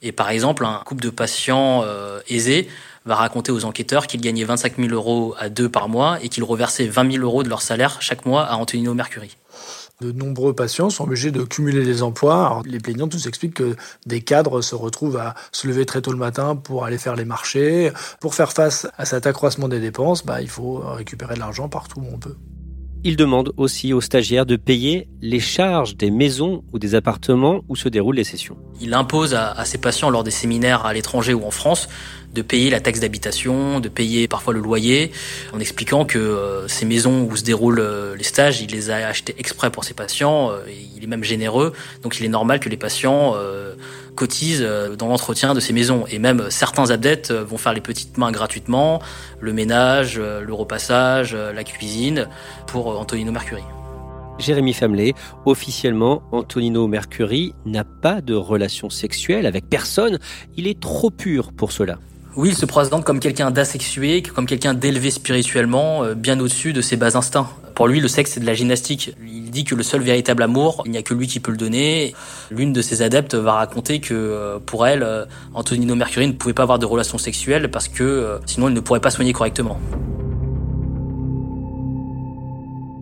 Et 0.01 0.11
par 0.11 0.29
exemple, 0.29 0.65
un 0.65 0.81
couple 0.85 1.03
de 1.03 1.09
patients 1.09 1.83
euh, 1.83 2.19
aisés 2.27 2.67
va 3.05 3.15
raconter 3.15 3.51
aux 3.51 3.65
enquêteurs 3.65 4.07
qu'ils 4.07 4.21
gagnaient 4.21 4.43
25 4.43 4.77
000 4.77 4.89
euros 4.89 5.35
à 5.39 5.49
deux 5.49 5.69
par 5.69 5.89
mois 5.89 6.23
et 6.23 6.29
qu'ils 6.29 6.43
reversaient 6.43 6.87
20 6.87 7.13
000 7.13 7.23
euros 7.23 7.43
de 7.43 7.49
leur 7.49 7.61
salaire 7.61 8.01
chaque 8.01 8.25
mois 8.25 8.43
à 8.43 8.55
Antonino 8.55 8.93
Mercury. 8.93 9.37
De 10.01 10.11
nombreux 10.11 10.53
patients 10.53 10.89
sont 10.89 11.03
obligés 11.03 11.29
de 11.29 11.43
cumuler 11.43 11.83
les 11.83 12.01
emplois. 12.01 12.63
les 12.65 12.79
plaignants 12.79 13.07
tous 13.07 13.27
expliquent 13.27 13.53
que 13.53 13.75
des 14.07 14.21
cadres 14.21 14.61
se 14.61 14.73
retrouvent 14.73 15.17
à 15.17 15.35
se 15.51 15.67
lever 15.67 15.85
très 15.85 16.01
tôt 16.01 16.11
le 16.11 16.17
matin 16.17 16.55
pour 16.55 16.85
aller 16.85 16.97
faire 16.97 17.15
les 17.15 17.25
marchés. 17.25 17.91
Pour 18.19 18.33
faire 18.33 18.51
face 18.51 18.87
à 18.97 19.05
cet 19.05 19.27
accroissement 19.27 19.67
des 19.67 19.79
dépenses, 19.79 20.25
bah, 20.25 20.41
il 20.41 20.49
faut 20.49 20.79
récupérer 20.79 21.35
de 21.35 21.39
l'argent 21.39 21.69
partout 21.69 21.99
où 21.99 22.07
on 22.11 22.17
peut. 22.17 22.35
Il 23.03 23.15
demande 23.15 23.51
aussi 23.57 23.93
aux 23.93 24.01
stagiaires 24.01 24.45
de 24.45 24.55
payer 24.55 25.07
les 25.23 25.39
charges 25.39 25.97
des 25.97 26.11
maisons 26.11 26.63
ou 26.71 26.77
des 26.77 26.93
appartements 26.93 27.61
où 27.67 27.75
se 27.75 27.89
déroulent 27.89 28.17
les 28.17 28.23
sessions. 28.23 28.57
Il 28.79 28.93
impose 28.93 29.33
à, 29.33 29.65
ses 29.65 29.79
patients 29.79 30.11
lors 30.11 30.23
des 30.23 30.29
séminaires 30.29 30.85
à 30.85 30.93
l'étranger 30.93 31.33
ou 31.33 31.43
en 31.43 31.49
France 31.49 31.89
de 32.31 32.43
payer 32.43 32.69
la 32.69 32.79
taxe 32.79 32.99
d'habitation, 32.99 33.79
de 33.79 33.89
payer 33.89 34.27
parfois 34.27 34.53
le 34.53 34.59
loyer, 34.59 35.11
en 35.51 35.59
expliquant 35.59 36.05
que 36.05 36.19
euh, 36.19 36.67
ces 36.67 36.85
maisons 36.85 37.23
où 37.23 37.35
se 37.35 37.43
déroulent 37.43 37.79
euh, 37.79 38.15
les 38.15 38.23
stages, 38.23 38.61
il 38.61 38.69
les 38.69 38.91
a 38.91 39.07
achetées 39.07 39.35
exprès 39.39 39.71
pour 39.71 39.83
ses 39.83 39.95
patients, 39.95 40.51
euh, 40.51 40.59
il 40.95 41.03
est 41.03 41.07
même 41.07 41.23
généreux, 41.23 41.73
donc 42.03 42.19
il 42.19 42.25
est 42.25 42.29
normal 42.29 42.59
que 42.59 42.69
les 42.69 42.77
patients 42.77 43.35
cotisent 44.15 44.67
dans 44.97 45.07
l'entretien 45.07 45.53
de 45.53 45.59
ces 45.59 45.73
maisons. 45.73 46.05
Et 46.09 46.19
même 46.19 46.47
certains 46.49 46.89
adeptes 46.91 47.31
vont 47.31 47.57
faire 47.57 47.73
les 47.73 47.81
petites 47.81 48.17
mains 48.17 48.31
gratuitement, 48.31 49.01
le 49.39 49.53
ménage, 49.53 50.19
le 50.19 50.53
repassage, 50.53 51.35
la 51.35 51.63
cuisine, 51.63 52.27
pour 52.67 52.99
Antonino 52.99 53.31
Mercury. 53.31 53.63
Jérémy 54.41 54.73
Famelet, 54.73 55.13
officiellement, 55.45 56.23
Antonino 56.31 56.87
Mercury 56.87 57.53
n'a 57.65 57.83
pas 57.83 58.21
de 58.21 58.33
relation 58.33 58.89
sexuelle 58.89 59.45
avec 59.45 59.69
personne. 59.69 60.19
Il 60.57 60.67
est 60.67 60.79
trop 60.79 61.11
pur 61.11 61.53
pour 61.53 61.71
cela. 61.71 61.99
Oui, 62.35 62.49
il 62.49 62.55
se 62.55 62.65
présente 62.65 63.03
comme 63.03 63.19
quelqu'un 63.19 63.51
d'asexué, 63.51 64.21
comme 64.21 64.45
quelqu'un 64.45 64.73
d'élevé 64.73 65.11
spirituellement, 65.11 66.03
euh, 66.03 66.15
bien 66.15 66.39
au-dessus 66.39 66.71
de 66.71 66.81
ses 66.81 66.95
bas 66.95 67.17
instincts. 67.17 67.49
Pour 67.81 67.87
lui, 67.87 67.99
le 67.99 68.07
sexe, 68.07 68.33
c'est 68.33 68.39
de 68.39 68.45
la 68.45 68.53
gymnastique. 68.53 69.15
Il 69.25 69.49
dit 69.49 69.63
que 69.63 69.73
le 69.73 69.81
seul 69.81 70.03
véritable 70.03 70.43
amour, 70.43 70.83
il 70.85 70.91
n'y 70.91 70.99
a 70.99 71.01
que 71.01 71.15
lui 71.15 71.25
qui 71.25 71.39
peut 71.39 71.49
le 71.49 71.57
donner. 71.57 72.13
L'une 72.51 72.73
de 72.73 72.81
ses 72.83 73.01
adeptes 73.01 73.33
va 73.33 73.53
raconter 73.53 73.99
que 73.99 74.13
euh, 74.13 74.59
pour 74.63 74.85
elle, 74.85 75.01
euh, 75.01 75.25
Antonino 75.55 75.95
Mercury 75.95 76.27
ne 76.27 76.33
pouvait 76.33 76.53
pas 76.53 76.61
avoir 76.61 76.77
de 76.77 76.85
relations 76.85 77.17
sexuelles 77.17 77.71
parce 77.71 77.87
que 77.87 78.39
sinon 78.45 78.69
il 78.69 78.75
ne 78.75 78.81
pourrait 78.81 78.99
pas 78.99 79.09
soigner 79.09 79.33
correctement. 79.33 79.79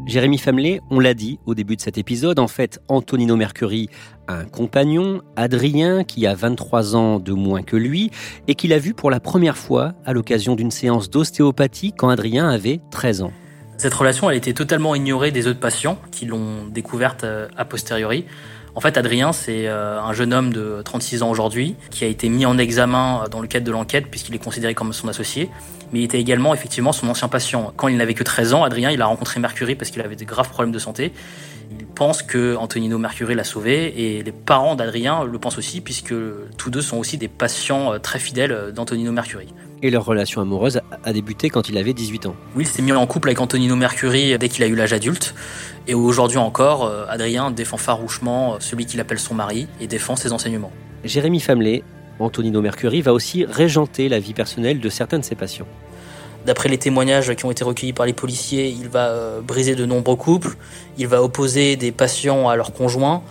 Jérémy 0.06 0.38
Famelet, 0.38 0.80
on 0.90 1.02
l'a 1.02 1.14
dit 1.14 1.40
au 1.46 1.56
début 1.56 1.76
de 1.76 1.82
cet 1.82 1.98
épisode, 1.98 2.40
en 2.40 2.48
fait, 2.48 2.80
Antonino 2.88 3.36
Mercury 3.36 3.90
a 4.30 4.36
un 4.36 4.46
compagnon, 4.46 5.22
Adrien, 5.36 6.06
qui 6.06 6.26
a 6.26 6.36
23 6.36 6.96
ans 6.96 7.20
de 7.20 7.34
moins 7.34 7.64
que 7.64 7.76
lui, 7.76 8.12
et 8.48 8.56
qu'il 8.56 8.72
a 8.72 8.80
vu 8.80 8.94
pour 8.94 9.12
la 9.12 9.20
première 9.20 9.58
fois 9.58 9.96
à 10.06 10.14
l'occasion 10.14 10.56
d'une 10.56 10.72
séance 10.72 11.10
d'ostéopathie 11.10 11.92
quand 11.92 12.08
Adrien 12.08 12.48
avait 12.48 12.80
13 12.92 13.24
ans. 13.24 13.34
Cette 13.80 13.94
relation, 13.94 14.30
elle 14.30 14.36
était 14.36 14.54
totalement 14.54 14.94
ignorée 14.94 15.32
des 15.32 15.48
autres 15.48 15.60
patients 15.60 15.98
qui 16.12 16.26
l'ont 16.26 16.68
découverte 16.68 17.24
euh, 17.24 17.48
a 17.58 17.64
posteriori. 17.64 18.26
En 18.76 18.82
fait, 18.82 18.98
Adrien, 18.98 19.32
c'est 19.34 19.68
euh, 19.68 20.02
un 20.02 20.14
jeune 20.14 20.34
homme 20.34 20.54
de 20.54 20.82
36 20.84 21.24
ans 21.24 21.30
aujourd'hui 21.32 21.76
qui 21.90 22.04
a 22.04 22.08
été 22.08 22.30
mis 22.30 22.46
en 22.46 22.58
examen 22.58 23.24
dans 23.32 23.40
le 23.40 23.48
cadre 23.48 23.66
de 23.66 23.72
l'enquête 23.72 24.08
puisqu'il 24.12 24.36
est 24.36 24.44
considéré 24.44 24.76
comme 24.76 24.94
son 24.94 25.08
associé 25.08 25.50
mais 25.92 26.00
il 26.00 26.04
était 26.04 26.20
également 26.20 26.54
effectivement 26.54 26.92
son 26.92 27.08
ancien 27.08 27.28
patient. 27.28 27.74
Quand 27.76 27.88
il 27.88 27.98
n'avait 27.98 28.14
que 28.14 28.24
13 28.24 28.54
ans, 28.54 28.64
Adrien, 28.64 28.92
il 28.92 29.02
a 29.02 29.06
rencontré 29.06 29.40
Mercury 29.40 29.76
parce 29.76 29.92
qu'il 29.92 30.02
avait 30.02 30.16
de 30.16 30.26
graves 30.26 30.50
problèmes 30.50 30.72
de 30.72 30.80
santé. 30.80 31.14
Il 31.72 31.86
pense 31.86 32.22
que 32.22 32.56
Antonino 32.56 32.98
Mercury 32.98 33.36
l'a 33.36 33.44
sauvé 33.44 34.18
et 34.18 34.24
les 34.24 34.32
parents 34.32 34.76
d'Adrien 34.76 35.24
le 35.24 35.40
pensent 35.40 35.58
aussi 35.58 35.82
puisque 35.82 36.14
tous 36.58 36.70
deux 36.70 36.82
sont 36.82 36.98
aussi 36.98 37.18
des 37.18 37.28
patients 37.28 37.94
euh, 37.94 38.00
très 38.00 38.20
fidèles 38.20 38.52
euh, 38.52 38.72
d'Antonino 38.72 39.12
Mercury. 39.12 39.48
Et 39.82 39.90
leur 39.90 40.04
relation 40.04 40.42
amoureuse 40.42 40.82
a 41.04 41.14
débuté 41.14 41.50
quand 41.50 41.70
il 41.70 41.78
avait 41.78 41.94
18 41.94 42.26
ans. 42.26 42.36
Oui, 42.56 42.64
il 42.64 42.68
s'est 42.68 42.82
mis 42.82 42.92
en 42.92 43.08
couple 43.08 43.30
avec 43.30 43.40
Antonino 43.40 43.76
Mercury 43.78 44.38
dès 44.38 44.50
qu'il 44.50 44.64
a 44.64 44.68
eu 44.68 44.76
l'âge 44.76 44.92
adulte. 44.92 45.34
Et 45.88 45.94
aujourd'hui 45.94 46.38
encore, 46.38 46.86
euh, 46.86 47.06
Adrien 47.08 47.50
défend 47.50 47.78
farouchement 47.78 48.60
celui 48.60 48.86
qu'il 48.86 49.00
appelle 49.00 49.20
son 49.20 49.36
mari 49.36 49.68
et 49.80 49.88
défend 49.88 50.18
ses 50.18 50.34
enseignements. 50.34 50.72
Jérémy 51.06 51.40
Famelet, 51.40 51.84
Antonino 52.20 52.62
Mercury 52.62 53.02
va 53.02 53.14
aussi 53.14 53.46
régenter 53.46 54.10
la 54.10 54.20
vie 54.20 54.34
personnelle 54.34 54.82
de 54.82 54.90
certains 54.90 55.20
de 55.20 55.24
ses 55.24 55.36
patients. 55.36 55.68
D'après 56.46 56.70
les 56.70 56.78
témoignages 56.78 57.34
qui 57.36 57.46
ont 57.46 57.52
été 57.52 57.64
recueillis 57.64 57.94
par 57.94 58.06
les 58.06 58.14
policiers, 58.14 58.68
il 58.70 58.90
va 58.90 59.08
euh, 59.08 59.42
briser 59.42 59.76
de 59.76 59.86
nombreux 59.86 60.16
couples, 60.16 60.56
il 60.98 61.08
va 61.08 61.22
opposer 61.24 61.76
des 61.76 61.92
patients 61.92 62.50
à 62.50 62.56
leurs 62.56 62.74
conjoints 62.74 63.22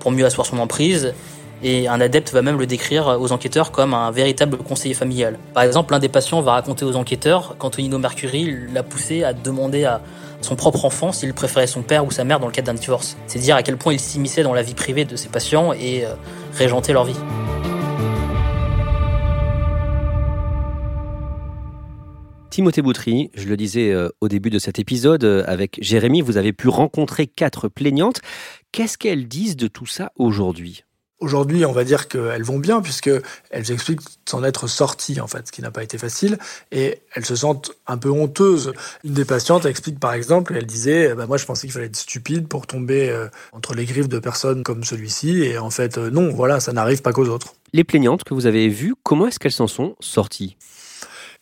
pour 0.00 0.10
mieux 0.10 0.24
asseoir 0.24 0.46
son 0.46 0.58
emprise, 0.58 1.14
et 1.62 1.88
un 1.88 2.00
adepte 2.00 2.32
va 2.32 2.42
même 2.42 2.58
le 2.58 2.66
décrire 2.66 3.18
aux 3.20 3.32
enquêteurs 3.32 3.70
comme 3.70 3.94
un 3.94 4.10
véritable 4.10 4.56
conseiller 4.58 4.94
familial. 4.94 5.38
Par 5.54 5.62
exemple, 5.62 5.92
l'un 5.92 5.98
des 5.98 6.08
patients 6.08 6.40
va 6.40 6.52
raconter 6.52 6.84
aux 6.84 6.96
enquêteurs 6.96 7.56
qu'Antonino 7.58 7.98
Mercury 7.98 8.54
l'a 8.72 8.82
poussé 8.82 9.24
à 9.24 9.32
demander 9.32 9.84
à 9.84 10.00
son 10.40 10.56
propre 10.56 10.84
enfant 10.84 11.12
s'il 11.12 11.34
préférait 11.34 11.66
son 11.66 11.82
père 11.82 12.04
ou 12.04 12.10
sa 12.10 12.24
mère 12.24 12.40
dans 12.40 12.46
le 12.46 12.52
cadre 12.52 12.66
d'un 12.66 12.78
divorce. 12.78 13.16
C'est 13.26 13.38
dire 13.38 13.56
à 13.56 13.62
quel 13.62 13.76
point 13.76 13.92
il 13.92 14.00
s'immisçait 14.00 14.42
dans 14.42 14.54
la 14.54 14.62
vie 14.62 14.74
privée 14.74 15.04
de 15.04 15.16
ses 15.16 15.28
patients 15.28 15.72
et 15.72 16.04
euh, 16.04 16.14
régentait 16.54 16.92
leur 16.92 17.04
vie. 17.04 17.16
Timothée 22.50 22.82
Boutry, 22.82 23.30
je 23.34 23.48
le 23.48 23.56
disais 23.56 23.92
euh, 23.92 24.10
au 24.20 24.28
début 24.28 24.50
de 24.50 24.58
cet 24.58 24.78
épisode, 24.78 25.24
euh, 25.24 25.42
avec 25.46 25.78
Jérémy, 25.80 26.20
vous 26.20 26.36
avez 26.36 26.52
pu 26.52 26.68
rencontrer 26.68 27.26
quatre 27.26 27.68
plaignantes. 27.68 28.20
Qu'est-ce 28.72 28.98
qu'elles 28.98 29.26
disent 29.26 29.56
de 29.56 29.68
tout 29.68 29.86
ça 29.86 30.12
aujourd'hui? 30.16 30.84
Aujourd'hui, 31.22 31.64
on 31.64 31.70
va 31.70 31.84
dire 31.84 32.08
qu'elles 32.08 32.42
vont 32.42 32.58
bien 32.58 32.82
puisque 32.82 33.08
elles 33.50 33.70
expliquent 33.70 34.00
s'en 34.28 34.42
être 34.42 34.66
sorties 34.66 35.20
en 35.20 35.28
fait, 35.28 35.46
ce 35.46 35.52
qui 35.52 35.62
n'a 35.62 35.70
pas 35.70 35.84
été 35.84 35.96
facile, 35.96 36.36
et 36.72 36.98
elles 37.14 37.24
se 37.24 37.36
sentent 37.36 37.70
un 37.86 37.96
peu 37.96 38.10
honteuses. 38.10 38.72
Une 39.04 39.14
des 39.14 39.24
patientes 39.24 39.64
explique 39.64 40.00
par 40.00 40.14
exemple, 40.14 40.52
elle 40.56 40.66
disait, 40.66 41.14
bah, 41.14 41.26
moi 41.26 41.36
je 41.36 41.46
pensais 41.46 41.68
qu'il 41.68 41.72
fallait 41.72 41.86
être 41.86 41.96
stupide 41.96 42.48
pour 42.48 42.66
tomber 42.66 43.08
euh, 43.08 43.28
entre 43.52 43.74
les 43.74 43.84
griffes 43.84 44.08
de 44.08 44.18
personnes 44.18 44.64
comme 44.64 44.82
celui-ci, 44.82 45.44
et 45.44 45.58
en 45.58 45.70
fait 45.70 45.96
non, 45.96 46.28
voilà, 46.30 46.58
ça 46.58 46.72
n'arrive 46.72 47.02
pas 47.02 47.12
qu'aux 47.12 47.28
autres. 47.28 47.54
Les 47.72 47.84
plaignantes 47.84 48.24
que 48.24 48.34
vous 48.34 48.46
avez 48.46 48.68
vues, 48.68 48.94
comment 49.04 49.28
est-ce 49.28 49.38
qu'elles 49.38 49.52
s'en 49.52 49.68
sont 49.68 49.94
sorties? 50.00 50.56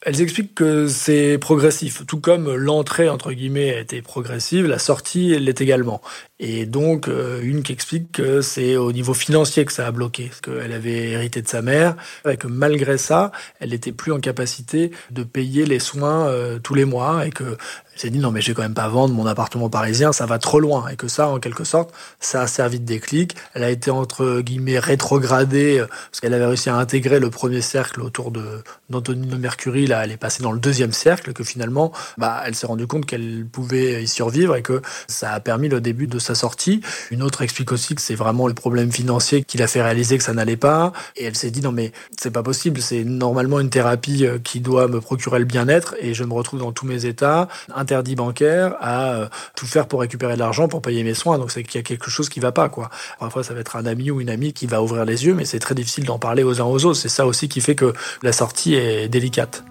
Elles 0.02 0.22
expliquent 0.22 0.54
que 0.54 0.88
c'est 0.88 1.36
progressif, 1.36 2.06
tout 2.06 2.20
comme 2.20 2.54
l'entrée 2.54 3.10
entre 3.10 3.32
guillemets 3.32 3.74
a 3.74 3.80
été 3.80 4.00
progressive, 4.00 4.66
la 4.66 4.78
sortie 4.78 5.38
l'est 5.38 5.60
également. 5.60 6.00
Et 6.38 6.64
donc 6.64 7.06
euh, 7.06 7.40
une 7.42 7.62
qui 7.62 7.72
explique 7.72 8.12
que 8.12 8.40
c'est 8.40 8.76
au 8.76 8.92
niveau 8.92 9.12
financier 9.12 9.66
que 9.66 9.72
ça 9.72 9.86
a 9.86 9.90
bloqué, 9.90 10.30
qu'elle 10.42 10.72
avait 10.72 11.10
hérité 11.10 11.42
de 11.42 11.48
sa 11.48 11.60
mère, 11.60 11.96
et 12.26 12.38
que 12.38 12.46
malgré 12.46 12.96
ça, 12.96 13.30
elle 13.58 13.70
n'était 13.70 13.92
plus 13.92 14.10
en 14.10 14.20
capacité 14.20 14.90
de 15.10 15.22
payer 15.22 15.66
les 15.66 15.80
soins 15.80 16.28
euh, 16.28 16.58
tous 16.58 16.74
les 16.74 16.86
mois, 16.86 17.26
et 17.26 17.30
que 17.30 17.58
s'est 17.96 18.10
dit 18.10 18.18
non 18.18 18.30
mais 18.30 18.40
je 18.40 18.48
vais 18.48 18.54
quand 18.54 18.62
même 18.62 18.74
pas 18.74 18.88
vendre 18.88 19.14
mon 19.14 19.26
appartement 19.26 19.68
parisien, 19.68 20.12
ça 20.12 20.26
va 20.26 20.38
trop 20.38 20.60
loin. 20.60 20.88
Et 20.88 20.96
que 20.96 21.08
ça 21.08 21.28
en 21.28 21.38
quelque 21.38 21.64
sorte 21.64 21.92
ça 22.20 22.42
a 22.42 22.46
servi 22.46 22.80
de 22.80 22.84
déclic. 22.84 23.36
Elle 23.54 23.64
a 23.64 23.70
été 23.70 23.90
entre 23.90 24.40
guillemets 24.40 24.78
rétrogradée 24.78 25.78
euh, 25.78 25.86
parce 25.86 26.20
qu'elle 26.20 26.34
avait 26.34 26.46
réussi 26.46 26.70
à 26.70 26.76
intégrer 26.76 27.20
le 27.20 27.30
premier 27.30 27.60
cercle 27.60 28.00
autour 28.02 28.30
de 28.30 28.62
d'Antonino 28.88 29.36
Mercury. 29.38 29.86
Là 29.86 30.04
elle 30.04 30.12
est 30.12 30.16
passée 30.16 30.42
dans 30.42 30.52
le 30.52 30.60
deuxième 30.60 30.92
cercle 30.92 31.32
que 31.32 31.44
finalement 31.44 31.92
bah 32.18 32.42
elle 32.46 32.54
s'est 32.54 32.66
rendue 32.66 32.86
compte 32.86 33.06
qu'elle 33.06 33.46
pouvait 33.50 34.02
y 34.02 34.08
survivre 34.08 34.56
et 34.56 34.62
que 34.62 34.82
ça 35.08 35.32
a 35.32 35.40
permis 35.40 35.68
le 35.68 35.80
début 35.80 36.06
de 36.06 36.18
sa 36.18 36.34
sortie. 36.34 36.80
Une 37.10 37.22
autre 37.22 37.42
explique 37.42 37.72
aussi 37.72 37.94
que 37.94 38.00
c'est 38.00 38.14
vraiment 38.14 38.46
le 38.46 38.54
problème 38.54 38.92
financier 38.92 39.42
qui 39.44 39.58
l'a 39.58 39.66
fait 39.66 39.82
réaliser 39.82 40.16
que 40.18 40.24
ça 40.24 40.32
n'allait 40.32 40.56
pas. 40.56 40.92
Et 41.16 41.24
elle 41.24 41.36
s'est 41.36 41.50
dit 41.50 41.60
non 41.60 41.72
mais 41.72 41.92
c'est 42.18 42.30
pas 42.30 42.42
possible, 42.42 42.80
c'est 42.80 43.04
normalement 43.04 43.60
une 43.60 43.70
thérapie 43.70 44.26
euh, 44.26 44.38
qui 44.38 44.60
doit 44.60 44.88
me 44.88 45.00
procurer 45.00 45.38
le 45.38 45.44
bien-être 45.44 45.94
et 46.00 46.14
je 46.14 46.24
me 46.24 46.32
retrouve 46.32 46.60
dans 46.60 46.72
tous 46.72 46.86
mes 46.86 47.06
états 47.06 47.48
interdit 47.90 48.14
bancaire 48.14 48.76
à 48.80 49.14
euh, 49.14 49.28
tout 49.56 49.66
faire 49.66 49.88
pour 49.88 50.00
récupérer 50.00 50.34
de 50.34 50.38
l'argent 50.38 50.68
pour 50.68 50.80
payer 50.80 51.02
mes 51.02 51.14
soins. 51.14 51.38
Donc 51.38 51.50
c'est 51.50 51.64
qu'il 51.64 51.74
y 51.76 51.78
a 51.78 51.82
quelque 51.82 52.08
chose 52.08 52.28
qui 52.28 52.38
va 52.38 52.52
pas, 52.52 52.68
quoi. 52.68 52.88
Parfois, 53.18 53.42
ça 53.42 53.52
va 53.52 53.60
être 53.60 53.74
un 53.74 53.84
ami 53.84 54.12
ou 54.12 54.20
une 54.20 54.30
amie 54.30 54.52
qui 54.52 54.66
va 54.66 54.80
ouvrir 54.80 55.04
les 55.04 55.26
yeux, 55.26 55.34
mais 55.34 55.44
c'est 55.44 55.58
très 55.58 55.74
difficile 55.74 56.04
d'en 56.04 56.18
parler 56.18 56.44
aux 56.44 56.60
uns 56.60 56.64
aux 56.64 56.84
autres. 56.84 56.98
C'est 56.98 57.08
ça 57.08 57.26
aussi 57.26 57.48
qui 57.48 57.60
fait 57.60 57.74
que 57.74 57.92
la 58.22 58.32
sortie 58.32 58.74
est 58.74 59.08
délicate. 59.08 59.64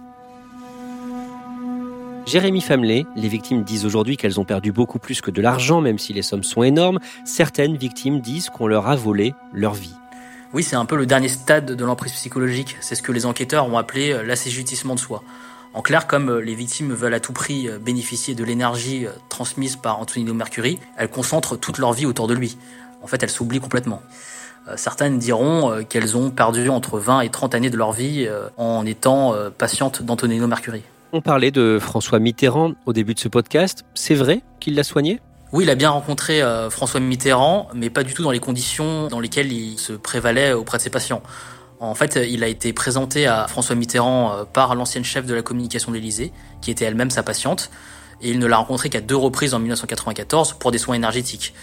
Jérémy 2.26 2.62
Famelet, 2.62 3.06
les 3.16 3.30
victimes 3.30 3.64
disent 3.64 3.86
aujourd'hui 3.86 4.18
qu'elles 4.18 4.40
ont 4.40 4.46
perdu 4.46 4.72
beaucoup 4.72 5.00
plus 5.00 5.22
que 5.22 5.32
de 5.32 5.42
l'argent, 5.42 5.82
même 5.82 5.98
si 5.98 6.14
les 6.14 6.22
sommes 6.22 6.44
sont 6.44 6.62
énormes. 6.62 7.00
Certaines 7.26 7.78
victimes 7.78 8.20
disent 8.20 8.50
qu'on 8.50 8.68
leur 8.68 8.88
a 8.88 8.96
volé 8.96 9.34
leur 9.54 9.74
vie. 9.74 9.96
Oui, 10.54 10.64
c'est 10.64 10.76
un 10.76 10.86
peu 10.86 10.96
le 10.96 11.06
dernier 11.06 11.28
stade 11.28 11.66
de 11.68 11.86
l'emprise 11.86 12.12
psychologique. 12.12 12.76
C'est 12.82 12.96
ce 12.96 13.02
que 13.02 13.12
les 13.12 13.26
enquêteurs 13.26 13.68
ont 13.68 13.78
appelé 13.78 14.12
euh, 14.12 14.24
l'assujettissement 14.24 14.96
de 14.96 15.00
soi. 15.00 15.24
En 15.74 15.82
clair, 15.82 16.08
comme 16.08 16.30
euh, 16.30 16.42
les 16.42 16.56
victimes 16.56 16.94
veulent 16.94 17.14
à 17.14 17.20
tout 17.20 17.34
prix 17.34 17.70
euh, 17.70 17.78
bénéficier 17.78 18.34
de 18.34 18.44
l'énergie 18.44 19.06
euh, 19.06 19.12
transmise 19.30 19.76
par 19.76 20.00
Antonino 20.00 20.34
Mercury, 20.34 20.80
elles 20.98 21.10
concentrent 21.10 21.58
toute 21.58 21.78
leur 21.78 21.94
vie 21.94 22.08
autour 22.08 22.28
de 22.28 22.34
lui. 22.34 22.58
En 23.04 23.08
fait, 23.08 23.22
elles 23.22 23.30
s'oublient 23.30 23.60
complètement. 23.62 24.02
Certaines 24.76 25.18
diront 25.18 25.84
qu'elles 25.86 26.16
ont 26.16 26.30
perdu 26.30 26.70
entre 26.70 27.00
20 27.00 27.22
et 27.22 27.30
30 27.30 27.56
années 27.56 27.70
de 27.72 27.78
leur 27.78 27.92
vie 27.92 28.30
en 28.58 28.86
étant 28.86 29.34
patientes 29.58 30.04
d'Antonino 30.04 30.46
Mercury. 30.46 30.84
On 31.12 31.22
parlait 31.22 31.50
de 31.50 31.80
François 31.82 32.20
Mitterrand 32.20 32.74
au 32.86 32.94
début 32.94 33.16
de 33.16 33.20
ce 33.20 33.30
podcast. 33.30 33.84
C'est 33.96 34.14
vrai 34.14 34.42
qu'il 34.60 34.76
l'a 34.76 34.84
soigné? 34.84 35.22
Oui, 35.54 35.64
il 35.64 35.70
a 35.72 35.76
bien 35.76 35.90
rencontré 35.90 36.44
François 36.70 37.00
Mitterrand, 37.00 37.70
mais 37.74 37.90
pas 37.90 38.04
du 38.04 38.14
tout 38.14 38.22
dans 38.22 38.32
les 38.32 38.42
conditions 38.42 39.08
dans 39.08 39.22
lesquelles 39.22 39.52
il 39.52 39.80
se 39.80 39.94
prévalait 39.94 40.52
auprès 40.52 40.78
de 40.78 40.84
ses 40.84 40.92
patients. 40.92 41.24
En 41.80 41.96
fait, 41.96 42.20
il 42.30 42.44
a 42.44 42.48
été 42.48 42.74
présenté 42.74 43.26
à 43.26 43.48
François 43.48 43.76
Mitterrand 43.76 44.34
euh, 44.34 44.44
par 44.44 44.76
l'ancienne 44.76 45.06
chef 45.06 45.26
de 45.26 45.34
la 45.34 45.42
communication 45.42 45.92
de 45.92 45.96
l'Élysée, 45.96 46.34
qui 46.62 46.72
était 46.72 46.86
elle-même 46.86 47.10
sa 47.10 47.24
patiente, 47.24 47.72
et 48.22 48.30
il 48.30 48.40
ne 48.40 48.46
l'a 48.48 48.58
rencontré 48.58 48.90
qu'à 48.90 49.00
deux 49.00 49.16
reprises 49.16 49.54
en 49.54 49.60
1994 49.60 50.54
pour 50.54 50.72
des 50.72 50.78
soins 50.78 50.96
énergétiques. 50.96 51.54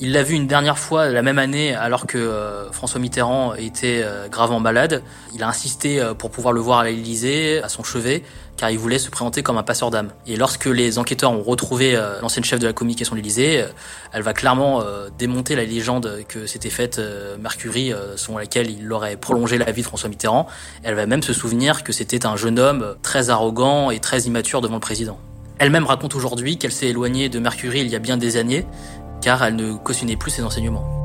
Il 0.00 0.12
l'a 0.12 0.22
vu 0.22 0.36
une 0.36 0.46
dernière 0.46 0.78
fois 0.78 1.08
la 1.08 1.22
même 1.22 1.40
année 1.40 1.74
alors 1.74 2.06
que 2.06 2.18
euh, 2.18 2.70
François 2.70 3.00
Mitterrand 3.00 3.54
était 3.54 4.02
euh, 4.04 4.28
gravement 4.28 4.60
malade. 4.60 5.02
Il 5.34 5.42
a 5.42 5.48
insisté 5.48 6.00
euh, 6.00 6.14
pour 6.14 6.30
pouvoir 6.30 6.52
le 6.52 6.60
voir 6.60 6.78
à 6.78 6.84
l'Élysée, 6.84 7.60
à 7.64 7.68
son 7.68 7.82
chevet, 7.82 8.22
car 8.58 8.70
il 8.70 8.78
voulait 8.78 8.98
se 8.98 9.08
présenter 9.08 9.42
comme 9.42 9.56
un 9.56 9.62
passeur 9.62 9.90
d'âme. 9.90 10.10
Et 10.26 10.36
lorsque 10.36 10.66
les 10.66 10.98
enquêteurs 10.98 11.32
ont 11.32 11.42
retrouvé 11.42 11.98
l'ancienne 12.20 12.44
chef 12.44 12.58
de 12.58 12.66
la 12.66 12.74
communication 12.74 13.14
de 13.14 13.20
l'Élysée, 13.20 13.64
elle 14.12 14.22
va 14.22 14.34
clairement 14.34 14.82
démonter 15.18 15.56
la 15.56 15.64
légende 15.64 16.24
que 16.28 16.46
s'était 16.46 16.68
faite 16.68 17.00
Mercury, 17.40 17.92
selon 18.16 18.38
laquelle 18.38 18.70
il 18.70 18.92
aurait 18.92 19.16
prolongé 19.16 19.58
la 19.58 19.70
vie 19.70 19.82
de 19.82 19.86
François 19.86 20.08
Mitterrand. 20.08 20.46
Elle 20.82 20.96
va 20.96 21.06
même 21.06 21.22
se 21.22 21.32
souvenir 21.32 21.84
que 21.84 21.92
c'était 21.92 22.26
un 22.26 22.36
jeune 22.36 22.58
homme 22.58 22.96
très 23.02 23.30
arrogant 23.30 23.90
et 23.90 24.00
très 24.00 24.22
immature 24.22 24.60
devant 24.60 24.74
le 24.74 24.80
président. 24.80 25.18
Elle-même 25.58 25.86
raconte 25.86 26.14
aujourd'hui 26.14 26.58
qu'elle 26.58 26.72
s'est 26.72 26.88
éloignée 26.88 27.28
de 27.28 27.38
Mercury 27.38 27.80
il 27.80 27.88
y 27.88 27.96
a 27.96 28.00
bien 28.00 28.16
des 28.16 28.36
années 28.36 28.66
car 29.20 29.42
elle 29.42 29.56
ne 29.56 29.74
cautionnait 29.74 30.16
plus 30.16 30.30
ses 30.30 30.42
enseignements. 30.42 30.97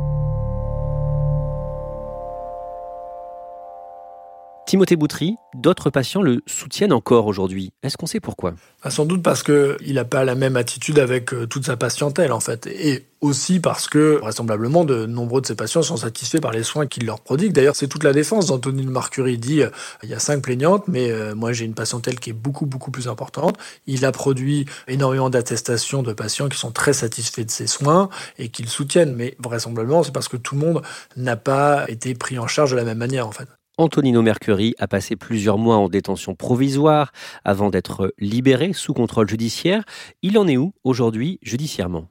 Timothée 4.74 4.96
Boutry, 4.96 5.36
d'autres 5.54 5.92
patients 5.92 6.24
le 6.24 6.42
soutiennent 6.48 6.94
encore 6.94 7.28
aujourd'hui. 7.28 7.74
Est-ce 7.84 7.96
qu'on 7.96 8.08
sait 8.08 8.20
pourquoi? 8.20 8.56
Bah, 8.84 8.90
Sans 8.90 9.06
doute 9.06 9.22
parce 9.22 9.44
qu'il 9.44 9.94
n'a 9.94 10.04
pas 10.04 10.26
la 10.26 10.34
même 10.34 10.58
attitude 10.58 10.98
avec 10.98 11.32
euh, 11.32 11.46
toute 11.46 11.68
sa 11.68 11.78
patientèle, 11.78 12.32
en 12.32 12.40
fait. 12.40 12.66
Et 12.66 13.06
aussi 13.22 13.60
parce 13.60 13.88
que, 13.88 14.18
vraisemblablement, 14.20 14.84
de 14.84 15.06
nombreux 15.06 15.42
de 15.42 15.46
ses 15.46 15.54
patients 15.54 15.84
sont 15.84 15.98
satisfaits 15.98 16.40
par 16.40 16.52
les 16.54 16.64
soins 16.64 16.88
qu'il 16.88 17.06
leur 17.06 17.20
prodigue. 17.20 17.54
D'ailleurs, 17.54 17.76
c'est 17.76 17.88
toute 17.88 18.04
la 18.04 18.14
défense 18.14 18.48
d'Anthony 18.48 18.88
Marcury. 18.88 19.34
Il 19.34 19.40
dit 19.40 19.62
euh, 19.62 19.70
il 20.02 20.10
y 20.10 20.16
a 20.16 20.20
cinq 20.20 20.42
plaignantes, 20.42 20.88
mais 20.88 21.12
euh, 21.12 21.36
moi 21.36 21.54
j'ai 21.54 21.66
une 21.66 21.76
patientèle 21.76 22.20
qui 22.20 22.32
est 22.32 22.34
beaucoup, 22.34 22.66
beaucoup 22.66 22.90
plus 22.90 23.08
importante. 23.08 23.60
Il 23.86 24.06
a 24.06 24.12
produit 24.12 24.66
énormément 24.88 25.30
d'attestations 25.30 26.02
de 26.02 26.14
patients 26.14 26.50
qui 26.50 26.58
sont 26.58 26.72
très 26.72 26.94
satisfaits 26.94 27.44
de 27.44 27.52
ses 27.52 27.68
soins 27.68 28.10
et 28.40 28.50
qui 28.50 28.64
le 28.64 28.70
soutiennent. 28.70 29.14
Mais 29.14 29.36
vraisemblablement, 29.38 30.02
c'est 30.02 30.14
parce 30.14 30.30
que 30.30 30.38
tout 30.38 30.56
le 30.56 30.62
monde 30.62 30.82
n'a 31.16 31.36
pas 31.36 31.86
été 31.90 32.16
pris 32.16 32.40
en 32.40 32.48
charge 32.48 32.72
de 32.72 32.76
la 32.76 32.86
même 32.86 32.98
manière, 32.98 33.28
en 33.28 33.32
fait. 33.32 33.48
Antonino 33.80 34.22
Mercury 34.22 34.76
a 34.78 34.88
passé 34.88 35.16
plusieurs 35.16 35.58
mois 35.58 35.78
en 35.78 35.90
détention 35.90 36.36
provisoire 36.36 37.12
avant 37.44 37.72
d'être 37.72 38.14
libéré 38.20 38.72
sous 38.72 38.94
contrôle 38.94 39.28
judiciaire. 39.28 39.84
Il 40.22 40.38
en 40.38 40.48
est 40.48 40.58
où 40.58 40.74
aujourd'hui 40.84 41.40
judiciairement? 41.42 42.08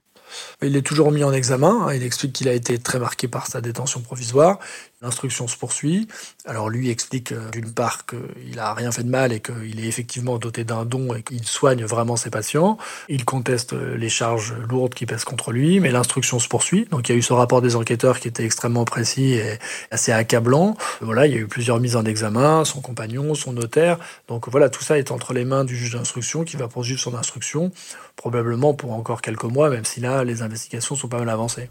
Il 0.62 0.76
est 0.76 0.82
toujours 0.82 1.12
mis 1.12 1.24
en 1.24 1.32
examen. 1.32 1.86
Hein. 1.86 1.94
Il 1.94 2.02
explique 2.02 2.32
qu'il 2.32 2.48
a 2.48 2.52
été 2.52 2.78
très 2.78 2.98
marqué 2.98 3.28
par 3.28 3.46
sa 3.46 3.60
détention 3.60 4.00
provisoire. 4.00 4.58
L'instruction 5.02 5.48
se 5.48 5.56
poursuit. 5.56 6.06
Alors 6.44 6.68
lui 6.68 6.88
explique 6.88 7.32
euh, 7.32 7.50
d'une 7.50 7.72
part 7.72 8.06
qu'il 8.06 8.58
a 8.60 8.72
rien 8.72 8.92
fait 8.92 9.02
de 9.02 9.08
mal 9.08 9.32
et 9.32 9.40
qu'il 9.40 9.80
est 9.80 9.88
effectivement 9.88 10.38
doté 10.38 10.62
d'un 10.62 10.84
don 10.84 11.12
et 11.14 11.24
qu'il 11.24 11.44
soigne 11.44 11.84
vraiment 11.84 12.14
ses 12.14 12.30
patients. 12.30 12.78
Il 13.08 13.24
conteste 13.24 13.72
euh, 13.72 13.96
les 13.96 14.08
charges 14.08 14.54
lourdes 14.68 14.94
qui 14.94 15.04
pèsent 15.04 15.24
contre 15.24 15.50
lui, 15.50 15.80
mais 15.80 15.90
l'instruction 15.90 16.38
se 16.38 16.46
poursuit. 16.46 16.86
Donc 16.92 17.08
il 17.08 17.12
y 17.12 17.14
a 17.16 17.18
eu 17.18 17.22
ce 17.22 17.32
rapport 17.32 17.60
des 17.60 17.74
enquêteurs 17.74 18.20
qui 18.20 18.28
était 18.28 18.44
extrêmement 18.44 18.84
précis 18.84 19.32
et 19.32 19.58
assez 19.90 20.12
accablant. 20.12 20.76
Voilà, 21.00 21.26
il 21.26 21.32
y 21.32 21.36
a 21.36 21.40
eu 21.40 21.48
plusieurs 21.48 21.80
mises 21.80 21.96
en 21.96 22.04
examen, 22.04 22.64
son 22.64 22.80
compagnon, 22.80 23.34
son 23.34 23.52
notaire. 23.52 23.98
Donc 24.28 24.48
voilà, 24.48 24.70
tout 24.70 24.84
ça 24.84 24.98
est 24.98 25.10
entre 25.10 25.32
les 25.32 25.44
mains 25.44 25.64
du 25.64 25.76
juge 25.76 25.94
d'instruction 25.94 26.44
qui 26.44 26.56
va 26.56 26.68
poursuivre 26.68 27.00
son 27.00 27.16
instruction, 27.16 27.72
probablement 28.16 28.74
pour 28.74 28.92
encore 28.92 29.22
quelques 29.22 29.44
mois, 29.44 29.70
même 29.70 29.84
si 29.84 30.00
là 30.00 30.24
les 30.24 30.42
investigations 30.42 30.94
sont 30.94 31.08
pas 31.08 31.18
mal 31.18 31.28
avancées. 31.28 31.68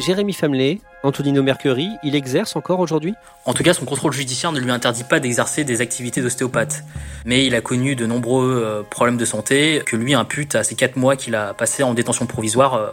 Jérémy 0.00 0.32
Famelet, 0.32 0.80
Antonino 1.04 1.42
Mercury, 1.42 1.88
il 2.02 2.16
exerce 2.16 2.56
encore 2.56 2.80
aujourd'hui? 2.80 3.14
En 3.44 3.54
tout 3.54 3.62
cas, 3.62 3.72
son 3.74 3.84
contrôle 3.84 4.12
judiciaire 4.12 4.50
ne 4.50 4.58
lui 4.58 4.70
interdit 4.72 5.04
pas 5.04 5.20
d'exercer 5.20 5.62
des 5.62 5.80
activités 5.80 6.20
d'ostéopathe. 6.20 6.82
Mais 7.24 7.46
il 7.46 7.54
a 7.54 7.60
connu 7.60 7.94
de 7.94 8.04
nombreux 8.04 8.60
euh, 8.64 8.82
problèmes 8.82 9.16
de 9.16 9.24
santé 9.24 9.82
que 9.86 9.94
lui 9.94 10.14
impute 10.14 10.56
à 10.56 10.64
ces 10.64 10.74
quatre 10.74 10.96
mois 10.96 11.14
qu'il 11.14 11.36
a 11.36 11.54
passé 11.54 11.84
en 11.84 11.94
détention 11.94 12.26
provisoire. 12.26 12.74
Euh, 12.74 12.90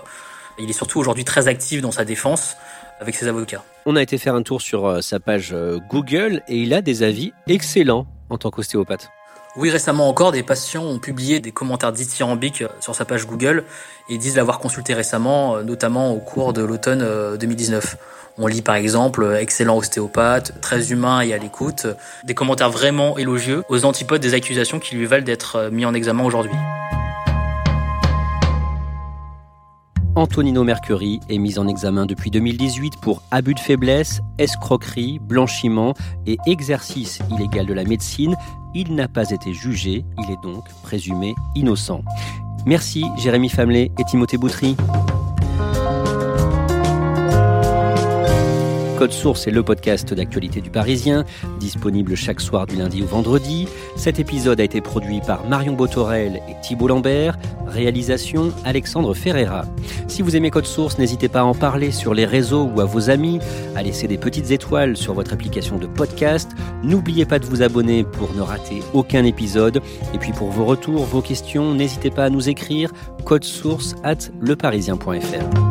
il 0.59 0.69
est 0.69 0.73
surtout 0.73 0.99
aujourd'hui 0.99 1.25
très 1.25 1.47
actif 1.47 1.81
dans 1.81 1.91
sa 1.91 2.05
défense 2.05 2.55
avec 2.99 3.15
ses 3.15 3.27
avocats. 3.27 3.63
On 3.87 3.95
a 3.95 4.01
été 4.03 4.19
faire 4.19 4.35
un 4.35 4.43
tour 4.43 4.61
sur 4.61 4.85
euh, 4.85 5.01
sa 5.01 5.19
page 5.19 5.55
Google 5.89 6.43
et 6.47 6.57
il 6.57 6.71
a 6.73 6.83
des 6.83 7.01
avis 7.01 7.33
excellents 7.47 8.05
en 8.29 8.37
tant 8.37 8.51
qu'ostéopathe. 8.51 9.09
Oui, 9.57 9.69
récemment 9.69 10.07
encore, 10.07 10.31
des 10.31 10.43
patients 10.43 10.83
ont 10.83 10.99
publié 10.99 11.41
des 11.41 11.51
commentaires 11.51 11.91
dithyrambiques 11.91 12.63
sur 12.79 12.95
sa 12.95 13.03
page 13.03 13.27
Google 13.27 13.65
et 14.07 14.17
disent 14.17 14.37
l'avoir 14.37 14.59
consulté 14.59 14.93
récemment, 14.93 15.57
euh, 15.57 15.63
notamment 15.63 16.13
au 16.13 16.19
cours 16.19 16.53
de 16.53 16.63
l'automne 16.63 17.05
2019. 17.37 17.95
Euh, 17.95 17.97
On 18.37 18.47
lit 18.47 18.61
par 18.61 18.75
exemple 18.75 19.37
excellent 19.37 19.77
ostéopathe, 19.77 20.61
très 20.61 20.93
humain 20.93 21.19
et 21.19 21.33
à 21.33 21.37
l'écoute, 21.37 21.85
des 22.23 22.33
commentaires 22.33 22.69
vraiment 22.69 23.17
élogieux 23.17 23.63
aux 23.67 23.83
antipodes 23.83 24.21
des 24.21 24.33
accusations 24.33 24.79
qui 24.79 24.95
lui 24.95 25.05
valent 25.05 25.25
d'être 25.25 25.57
euh, 25.57 25.69
mis 25.69 25.85
en 25.85 25.93
examen 25.93 26.23
aujourd'hui. 26.23 26.55
Antonino 30.15 30.65
Mercury 30.65 31.21
est 31.29 31.37
mis 31.37 31.57
en 31.57 31.67
examen 31.69 32.05
depuis 32.05 32.31
2018 32.31 32.95
pour 33.01 33.23
abus 33.31 33.53
de 33.53 33.59
faiblesse, 33.59 34.19
escroquerie, 34.39 35.19
blanchiment 35.19 35.93
et 36.27 36.37
exercice 36.47 37.19
illégal 37.31 37.65
de 37.65 37.73
la 37.73 37.85
médecine. 37.85 38.35
Il 38.75 38.93
n'a 38.93 39.07
pas 39.07 39.31
été 39.31 39.53
jugé, 39.53 40.03
il 40.17 40.31
est 40.31 40.41
donc 40.43 40.65
présumé 40.83 41.33
innocent. 41.55 42.01
Merci 42.65 43.05
Jérémy 43.17 43.47
Famelet 43.47 43.91
et 43.97 44.03
Timothée 44.03 44.37
Boutry. 44.37 44.75
Code 49.01 49.13
Source 49.13 49.47
est 49.47 49.51
le 49.51 49.63
podcast 49.63 50.13
d'actualité 50.13 50.61
du 50.61 50.69
Parisien, 50.69 51.25
disponible 51.59 52.13
chaque 52.13 52.39
soir 52.39 52.67
du 52.67 52.75
lundi 52.75 53.01
au 53.01 53.07
vendredi. 53.07 53.67
Cet 53.95 54.19
épisode 54.19 54.59
a 54.59 54.63
été 54.63 54.79
produit 54.79 55.21
par 55.25 55.47
Marion 55.47 55.73
Botorel 55.73 56.39
et 56.47 56.53
Thibault 56.61 56.87
Lambert. 56.87 57.35
Réalisation 57.65 58.51
Alexandre 58.63 59.15
Ferreira. 59.15 59.65
Si 60.07 60.21
vous 60.21 60.35
aimez 60.35 60.51
Code 60.51 60.67
Source, 60.67 60.99
n'hésitez 60.99 61.29
pas 61.29 61.39
à 61.39 61.45
en 61.45 61.55
parler 61.55 61.89
sur 61.89 62.13
les 62.13 62.25
réseaux 62.25 62.69
ou 62.75 62.79
à 62.79 62.85
vos 62.85 63.09
amis, 63.09 63.39
à 63.75 63.81
laisser 63.81 64.07
des 64.07 64.19
petites 64.19 64.51
étoiles 64.51 64.95
sur 64.95 65.15
votre 65.15 65.33
application 65.33 65.79
de 65.79 65.87
podcast. 65.87 66.51
N'oubliez 66.83 67.25
pas 67.25 67.39
de 67.39 67.47
vous 67.47 67.63
abonner 67.63 68.03
pour 68.03 68.31
ne 68.35 68.41
rater 68.41 68.83
aucun 68.93 69.25
épisode. 69.25 69.81
Et 70.13 70.19
puis 70.19 70.31
pour 70.31 70.51
vos 70.51 70.65
retours, 70.65 71.05
vos 71.05 71.23
questions, 71.23 71.73
n'hésitez 71.73 72.11
pas 72.11 72.25
à 72.25 72.29
nous 72.29 72.49
écrire 72.49 72.91
source 73.41 73.95
at 74.03 74.29
leparisien.fr. 74.41 75.70